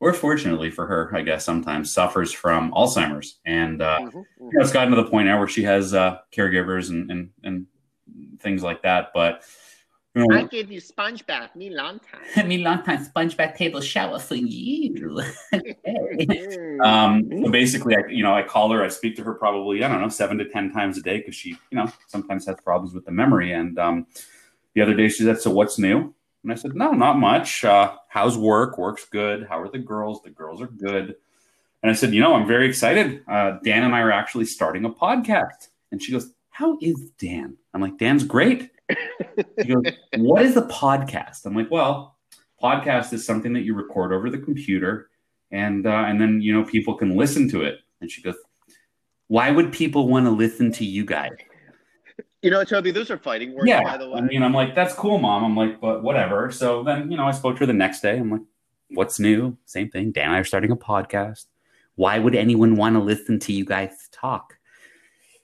or 0.00 0.14
fortunately 0.14 0.70
for 0.70 0.86
her, 0.86 1.14
I 1.14 1.20
guess 1.20 1.44
sometimes 1.44 1.92
suffers 1.92 2.32
from 2.32 2.72
Alzheimer's, 2.72 3.38
and 3.44 3.82
uh, 3.82 3.98
mm-hmm, 4.00 4.18
mm-hmm. 4.18 4.44
You 4.46 4.50
know, 4.54 4.62
it's 4.62 4.72
gotten 4.72 4.94
to 4.94 5.02
the 5.02 5.08
point 5.08 5.26
now 5.26 5.38
where 5.38 5.48
she 5.48 5.64
has 5.64 5.92
uh, 5.92 6.18
caregivers 6.32 6.88
and, 6.88 7.10
and 7.10 7.30
and 7.44 7.66
things 8.40 8.62
like 8.62 8.82
that, 8.82 9.10
but 9.12 9.42
I 10.30 10.44
gave 10.44 10.70
you 10.70 10.80
sponge 10.80 11.26
bath 11.26 11.54
me 11.54 11.70
long 11.70 12.00
time. 12.00 12.48
me 12.48 12.58
long 12.58 12.82
time 12.82 13.04
sponge 13.04 13.36
bath 13.36 13.56
table 13.56 13.80
shower 13.80 14.18
for 14.18 14.34
you. 14.34 15.20
um, 16.82 17.28
so 17.30 17.50
basically, 17.50 17.96
I, 17.96 18.00
you 18.08 18.22
know, 18.22 18.34
I 18.34 18.42
call 18.42 18.70
her. 18.72 18.82
I 18.82 18.88
speak 18.88 19.16
to 19.16 19.24
her 19.24 19.34
probably 19.34 19.84
I 19.84 19.88
don't 19.88 20.00
know 20.00 20.08
seven 20.08 20.38
to 20.38 20.48
ten 20.48 20.72
times 20.72 20.96
a 20.96 21.02
day 21.02 21.18
because 21.18 21.34
she, 21.34 21.50
you 21.50 21.76
know, 21.76 21.90
sometimes 22.06 22.46
has 22.46 22.56
problems 22.62 22.94
with 22.94 23.04
the 23.04 23.10
memory. 23.10 23.52
And 23.52 23.78
um, 23.78 24.06
the 24.74 24.80
other 24.80 24.94
day 24.94 25.08
she 25.08 25.24
said, 25.24 25.40
"So 25.40 25.50
what's 25.50 25.78
new?" 25.78 26.14
And 26.42 26.52
I 26.52 26.54
said, 26.54 26.74
"No, 26.74 26.92
not 26.92 27.18
much. 27.18 27.64
Uh, 27.64 27.96
how's 28.08 28.38
work? 28.38 28.78
Work's 28.78 29.04
good. 29.04 29.46
How 29.48 29.60
are 29.60 29.68
the 29.68 29.78
girls? 29.78 30.22
The 30.22 30.30
girls 30.30 30.62
are 30.62 30.68
good." 30.68 31.16
And 31.82 31.90
I 31.90 31.94
said, 31.94 32.14
"You 32.14 32.22
know, 32.22 32.34
I'm 32.34 32.46
very 32.46 32.66
excited. 32.66 33.22
Uh, 33.28 33.58
Dan 33.62 33.84
and 33.84 33.94
I 33.94 34.00
are 34.00 34.12
actually 34.12 34.46
starting 34.46 34.86
a 34.86 34.90
podcast." 34.90 35.68
And 35.92 36.02
she 36.02 36.12
goes, 36.12 36.32
"How 36.48 36.78
is 36.80 37.10
Dan?" 37.18 37.58
I'm 37.74 37.82
like, 37.82 37.98
"Dan's 37.98 38.24
great." 38.24 38.70
He 38.88 39.74
goes, 39.74 39.82
What 40.16 40.42
is 40.42 40.56
a 40.56 40.62
podcast? 40.62 41.44
I'm 41.44 41.54
like, 41.54 41.70
Well, 41.70 42.16
podcast 42.62 43.12
is 43.12 43.24
something 43.24 43.52
that 43.52 43.62
you 43.62 43.74
record 43.74 44.12
over 44.12 44.30
the 44.30 44.38
computer 44.38 45.10
and 45.50 45.86
uh, 45.86 46.04
and 46.06 46.20
then 46.20 46.40
you 46.40 46.52
know 46.52 46.64
people 46.64 46.94
can 46.94 47.16
listen 47.16 47.48
to 47.50 47.62
it. 47.62 47.80
And 48.00 48.10
she 48.10 48.22
goes, 48.22 48.36
Why 49.28 49.50
would 49.50 49.72
people 49.72 50.08
want 50.08 50.26
to 50.26 50.30
listen 50.30 50.72
to 50.72 50.84
you 50.84 51.04
guys? 51.04 51.32
You 52.42 52.50
know, 52.50 52.62
Toby, 52.62 52.92
those 52.92 53.10
are 53.10 53.18
fighting 53.18 53.54
words, 53.54 53.68
yeah. 53.68 53.82
by 53.82 53.96
the 53.96 54.08
way. 54.08 54.18
I 54.18 54.20
mean, 54.20 54.42
I'm 54.42 54.52
like, 54.52 54.74
that's 54.74 54.94
cool, 54.94 55.18
mom. 55.18 55.42
I'm 55.42 55.56
like, 55.56 55.80
but 55.80 56.04
whatever. 56.04 56.52
So 56.52 56.84
then, 56.84 57.10
you 57.10 57.16
know, 57.16 57.24
I 57.24 57.32
spoke 57.32 57.56
to 57.56 57.60
her 57.60 57.66
the 57.66 57.72
next 57.72 58.02
day. 58.02 58.18
I'm 58.18 58.30
like, 58.30 58.42
what's 58.90 59.18
new? 59.18 59.56
Same 59.64 59.90
thing. 59.90 60.12
Dan 60.12 60.26
and 60.26 60.34
I 60.34 60.38
are 60.38 60.44
starting 60.44 60.70
a 60.70 60.76
podcast. 60.76 61.46
Why 61.96 62.18
would 62.18 62.34
anyone 62.36 62.76
want 62.76 62.94
to 62.94 63.00
listen 63.00 63.40
to 63.40 63.52
you 63.52 63.64
guys 63.64 64.08
talk? 64.12 64.55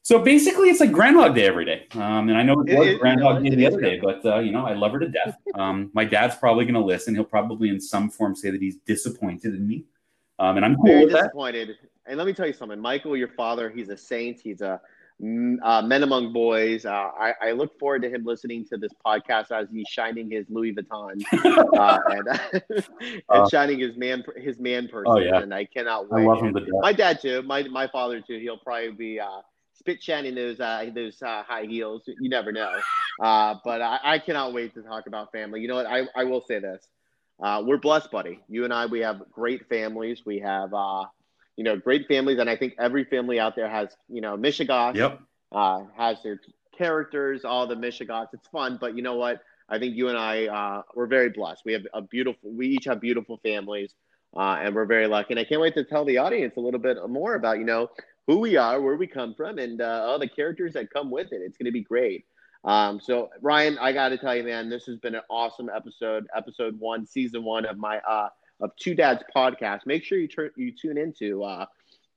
So 0.05 0.19
basically, 0.19 0.69
it's 0.69 0.81
like 0.81 0.91
Groundhog 0.91 1.37
Day 1.37 1.47
every 1.47 1.65
day. 1.65 1.87
Um, 1.93 2.29
and 2.29 2.37
I 2.37 2.43
know 2.43 2.61
it 2.67 2.77
was 2.77 2.88
it, 2.88 2.99
Groundhog 3.01 3.45
Day 3.45 3.55
the 3.55 3.67
other 3.67 3.81
day, 3.81 4.01
but 4.01 4.25
uh, 4.25 4.41
you 4.41 4.51
know, 4.51 4.67
I 4.67 4.75
love 4.75 4.93
her 4.93 4.99
to 4.99 5.09
death. 5.09 5.37
Um, 5.55 5.91
my 5.93 6.05
dad's 6.05 6.35
probably 6.37 6.65
going 6.65 6.75
to 6.75 6.81
listen. 6.81 7.15
He'll 7.15 7.25
probably, 7.25 7.69
in 7.69 7.79
some 7.79 8.09
form, 8.09 8.35
say 8.35 8.49
that 8.51 8.61
he's 8.61 8.79
disappointed 8.79 9.55
in 9.55 9.69
me, 9.69 9.85
um, 10.38 10.57
and 10.57 10.65
I'm 10.65 10.77
cool 10.77 10.87
very 10.87 11.07
disappointed. 11.07 11.69
That. 11.69 11.77
And 12.07 12.17
let 12.17 12.27
me 12.27 12.33
tell 12.33 12.47
you 12.47 12.55
something, 12.55 12.81
Michael, 12.81 13.17
your 13.17 13.29
father, 13.29 13.69
he's 13.69 13.91
a 13.91 13.97
saint. 13.97 14.41
He's 14.41 14.62
a 14.62 14.81
uh, 15.23 15.83
men 15.83 16.03
among 16.03 16.33
boys. 16.33 16.85
Uh, 16.85 16.91
I, 16.91 17.35
I, 17.41 17.53
look 17.53 17.79
forward 17.79 18.03
to 18.03 18.11
him 18.11 18.25
listening 18.25 18.65
to 18.67 18.77
this 18.77 18.91
podcast 19.07 19.53
as 19.53 19.69
he's 19.71 19.87
shining 19.88 20.29
his 20.29 20.47
Louis 20.49 20.75
Vuitton 20.75 21.23
uh, 21.79 21.99
and, 22.09 22.29
and 22.71 23.23
uh, 23.29 23.49
shining 23.49 23.79
his 23.79 23.97
man 23.97 24.25
his 24.37 24.59
man 24.59 24.88
person. 24.88 25.12
Oh, 25.12 25.19
yeah. 25.19 25.38
And 25.38 25.55
I 25.55 25.65
cannot 25.67 26.11
wait. 26.11 26.27
I 26.27 26.51
my 26.81 26.93
dad 26.93 27.21
too. 27.21 27.43
My 27.43 27.62
my 27.65 27.87
father 27.87 28.21
too. 28.21 28.38
He'll 28.38 28.59
probably 28.59 28.91
be 28.91 29.21
spit 29.83 30.03
shining 30.03 30.35
those 30.35 30.61
uh, 30.61 30.87
those 30.95 31.21
uh, 31.23 31.42
high 31.42 31.64
heels. 31.64 32.03
You 32.07 32.29
never 32.29 32.53
know. 32.53 32.73
Uh, 33.21 33.57
but 33.64 33.83
I, 33.83 33.99
I, 34.03 34.18
cannot 34.18 34.53
wait 34.53 34.75
to 34.75 34.83
talk 34.83 35.07
about 35.07 35.33
family. 35.33 35.61
You 35.61 35.68
know 35.68 35.75
what? 35.75 35.87
I, 35.87 36.03
I 36.14 36.25
will 36.25 36.40
say 36.40 36.61
this. 36.61 36.87
Uh, 37.42 37.62
we're 37.66 37.77
blessed, 37.77 38.11
buddy. 38.11 38.40
You 38.49 38.64
and 38.64 38.73
I, 38.73 38.87
we 38.87 39.01
have 39.01 39.23
great 39.33 39.68
families. 39.68 40.23
We 40.25 40.38
have, 40.38 40.73
uh, 40.73 41.05
you 41.57 41.64
know, 41.64 41.77
great 41.77 42.07
families, 42.07 42.38
and 42.38 42.49
I 42.49 42.57
think 42.57 42.75
every 42.79 43.05
family 43.05 43.40
out 43.40 43.57
there 43.57 43.68
has, 43.68 43.88
you 44.09 44.21
know, 44.21 44.37
Michigan. 44.37 44.95
Yep. 44.95 45.21
Uh, 45.51 45.83
has 45.99 46.16
their 46.23 46.40
characters, 46.77 47.45
all 47.45 47.66
the 47.66 47.75
Michigans. 47.75 48.29
It's 48.33 48.49
fun, 48.49 48.79
but 48.81 48.97
you 48.97 49.03
know 49.03 49.16
what? 49.16 49.42
I 49.68 49.79
think 49.79 49.95
you 49.97 50.09
and 50.09 50.16
I, 50.16 50.47
uh, 50.47 50.83
we're 50.95 51.07
very 51.07 51.29
blessed. 51.29 51.62
We 51.66 51.75
have 51.75 51.83
a 51.92 52.01
beautiful. 52.01 52.51
We 52.51 52.68
each 52.68 52.87
have 52.87 53.01
beautiful 53.01 53.38
families, 53.42 53.92
uh, 54.35 54.59
and 54.61 54.75
we're 54.75 54.87
very 54.87 55.07
lucky. 55.07 55.35
And 55.35 55.40
I 55.40 55.45
can't 55.45 55.61
wait 55.61 55.75
to 55.75 55.85
tell 55.85 56.07
the 56.07 56.18
audience 56.18 56.55
a 56.57 56.61
little 56.61 56.81
bit 56.81 56.97
more 57.09 57.35
about, 57.35 57.59
you 57.59 57.64
know, 57.64 57.90
who 58.27 58.39
we 58.39 58.57
are, 58.57 58.81
where 58.81 58.97
we 58.97 59.07
come 59.07 59.35
from, 59.35 59.59
and 59.59 59.81
uh, 59.81 60.05
all 60.07 60.19
the 60.19 60.29
characters 60.29 60.75
that 60.75 60.91
come 60.91 61.11
with 61.11 61.33
it. 61.33 61.43
It's 61.43 61.57
going 61.57 61.67
to 61.67 61.73
be 61.73 61.83
great. 61.83 62.25
Um, 62.65 63.01
so 63.01 63.31
Ryan, 63.41 63.79
I 63.79 63.93
got 63.93 64.11
to 64.11 64.19
tell 64.19 64.37
you, 64.37 64.45
man, 64.45 64.69
this 64.69 64.87
has 64.87 64.99
been 64.99 65.15
an 65.15 65.23
awesome 65.29 65.69
episode, 65.75 66.27
episode 66.35 66.79
one, 66.79 67.07
season 67.07 67.43
one 67.43 67.65
of 67.65 67.77
my 67.77 67.99
uh, 67.99 68.29
of 68.61 68.75
Two 68.77 68.95
Dads 68.95 69.23
podcast. 69.35 69.81
Make 69.87 70.05
sure 70.05 70.19
you 70.19 70.29
turn 70.29 70.51
you 70.57 70.73
tune 70.73 70.97
into 70.97 71.43
uh, 71.43 71.67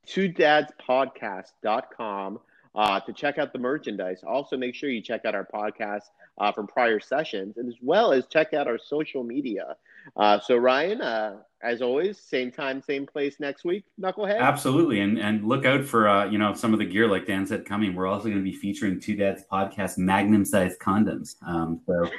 two 0.06 0.32
podcast.com 0.32 2.40
uh, 2.76 3.00
to 3.00 3.14
check 3.14 3.38
out 3.38 3.54
the 3.54 3.60
merchandise. 3.60 4.22
Also, 4.26 4.58
make 4.58 4.76
sure 4.76 4.90
you 4.90 5.02
check 5.02 5.26
out 5.26 5.34
our 5.34 5.48
podcast 5.52 6.04
uh, 6.38 6.52
from 6.52 6.68
prior 6.68 7.00
sessions, 7.00 7.58
and 7.58 7.68
as 7.68 7.78
well 7.82 8.12
as 8.12 8.28
check 8.28 8.54
out 8.54 8.68
our 8.68 8.78
social 8.78 9.24
media. 9.24 9.76
Uh, 10.16 10.40
so, 10.40 10.58
Ryan, 10.58 11.02
uh, 11.02 11.38
as 11.66 11.82
always, 11.82 12.20
same 12.20 12.52
time, 12.52 12.82
same 12.82 13.06
place 13.08 13.40
next 13.40 13.66
week, 13.66 13.86
Knucklehead. 14.00 14.40
Absolutely, 14.40 15.00
and 15.00 15.18
and 15.18 15.44
look 15.46 15.66
out 15.66 15.84
for 15.84 16.08
uh, 16.08 16.26
you 16.26 16.38
know 16.38 16.54
some 16.54 16.74
of 16.74 16.80
the 16.80 16.86
gear 16.86 17.08
like 17.08 17.26
Dan 17.26 17.46
said 17.46 17.66
coming. 17.66 17.96
We're 17.96 18.08
also 18.08 18.26
going 18.26 18.38
to 18.38 18.44
be 18.44 18.56
featuring 18.56 19.00
Two 19.00 19.16
Dads 19.16 19.44
podcast 19.52 19.98
Magnum 19.98 20.46
sized 20.46 20.80
condoms. 20.80 21.36
Um, 21.46 21.82
so 21.88 22.10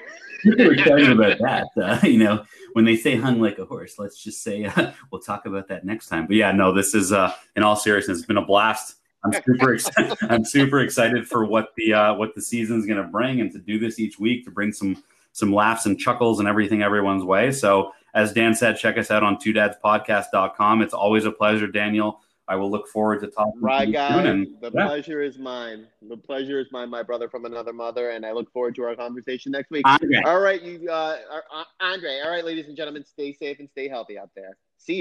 we're 0.45 0.73
excited 0.75 1.13
about 1.13 1.39
that. 1.39 1.69
Uh, 1.77 2.01
you 2.07 2.19
know, 2.19 2.45
when 2.73 2.85
they 2.85 2.97
say 2.97 3.17
hung 3.17 3.41
like 3.41 3.59
a 3.59 3.65
horse, 3.65 3.99
let's 3.99 4.23
just 4.23 4.43
say 4.43 4.65
uh, 4.65 4.93
we'll 5.13 5.21
talk 5.21 5.47
about 5.47 5.69
that 5.69 5.85
next 5.85 6.09
time. 6.09 6.27
But 6.27 6.37
yeah, 6.37 6.53
no, 6.53 6.73
this 6.73 6.95
is 6.95 7.13
uh, 7.13 7.33
in 7.55 7.63
all 7.63 7.77
seriousness, 7.77 8.19
it's 8.19 8.27
been 8.27 8.39
a 8.39 8.45
blast. 8.45 8.97
I'm 9.25 9.33
super 9.45 9.75
excited. 9.75 10.19
I'm 10.23 10.45
super 10.45 10.81
excited 10.81 11.27
for 11.27 11.45
what 11.45 11.69
the 11.77 11.93
uh, 11.93 12.15
what 12.15 12.35
the 12.35 12.43
season's 12.43 12.87
going 12.87 13.03
to 13.03 13.09
bring, 13.09 13.41
and 13.41 13.51
to 13.53 13.59
do 13.59 13.79
this 13.79 13.99
each 13.99 14.19
week 14.19 14.45
to 14.45 14.51
bring 14.51 14.73
some 14.73 15.03
some 15.37 15.53
laughs 15.53 15.85
and 15.85 15.99
chuckles 15.99 16.39
and 16.39 16.49
everything 16.49 16.83
everyone's 16.83 17.23
way. 17.23 17.53
So, 17.53 17.93
as 18.15 18.33
Dan 18.33 18.55
said, 18.55 18.79
check 18.79 18.97
us 18.97 19.11
out 19.11 19.23
on 19.23 19.39
two 19.39 19.53
dadspodcast.com. 19.53 20.81
It's 20.81 20.95
always 20.95 21.27
a 21.27 21.31
pleasure, 21.31 21.67
Daniel. 21.67 22.21
I 22.49 22.57
will 22.57 22.71
look 22.71 22.89
forward 22.89 23.21
to 23.21 23.27
talking 23.27 23.61
right, 23.61 23.81
to 23.81 23.87
you 23.87 23.93
guys. 23.93 24.15
soon. 24.15 24.27
And, 24.27 24.47
the 24.63 24.71
yeah. 24.73 24.87
pleasure 24.87 25.21
is 25.21 25.37
mine. 25.37 25.89
The 26.09 26.17
pleasure 26.17 26.59
is 26.59 26.69
mine, 26.73 26.89
my 26.89 27.03
brother 27.03 27.29
from 27.29 27.45
another 27.45 27.75
mother, 27.75 28.11
and 28.11 28.25
I 28.25 28.33
look 28.33 28.51
forward 28.51 28.75
to 28.77 28.85
our 28.85 28.97
conversation 28.97 29.53
next 29.53 29.71
week. 29.71 29.83
Andre. 29.85 30.23
All 30.25 30.41
right, 30.41 30.63
you, 30.63 30.89
uh, 30.89 31.19
uh, 31.31 31.65
Andre. 31.81 32.21
All 32.25 32.31
right, 32.31 32.45
ladies 32.45 32.69
and 32.69 32.77
gentlemen, 32.77 33.05
stay 33.05 33.35
safe 33.35 33.59
and 33.59 33.69
stay 33.69 33.89
healthy 33.89 34.17
out 34.17 34.31
there. 34.35 34.57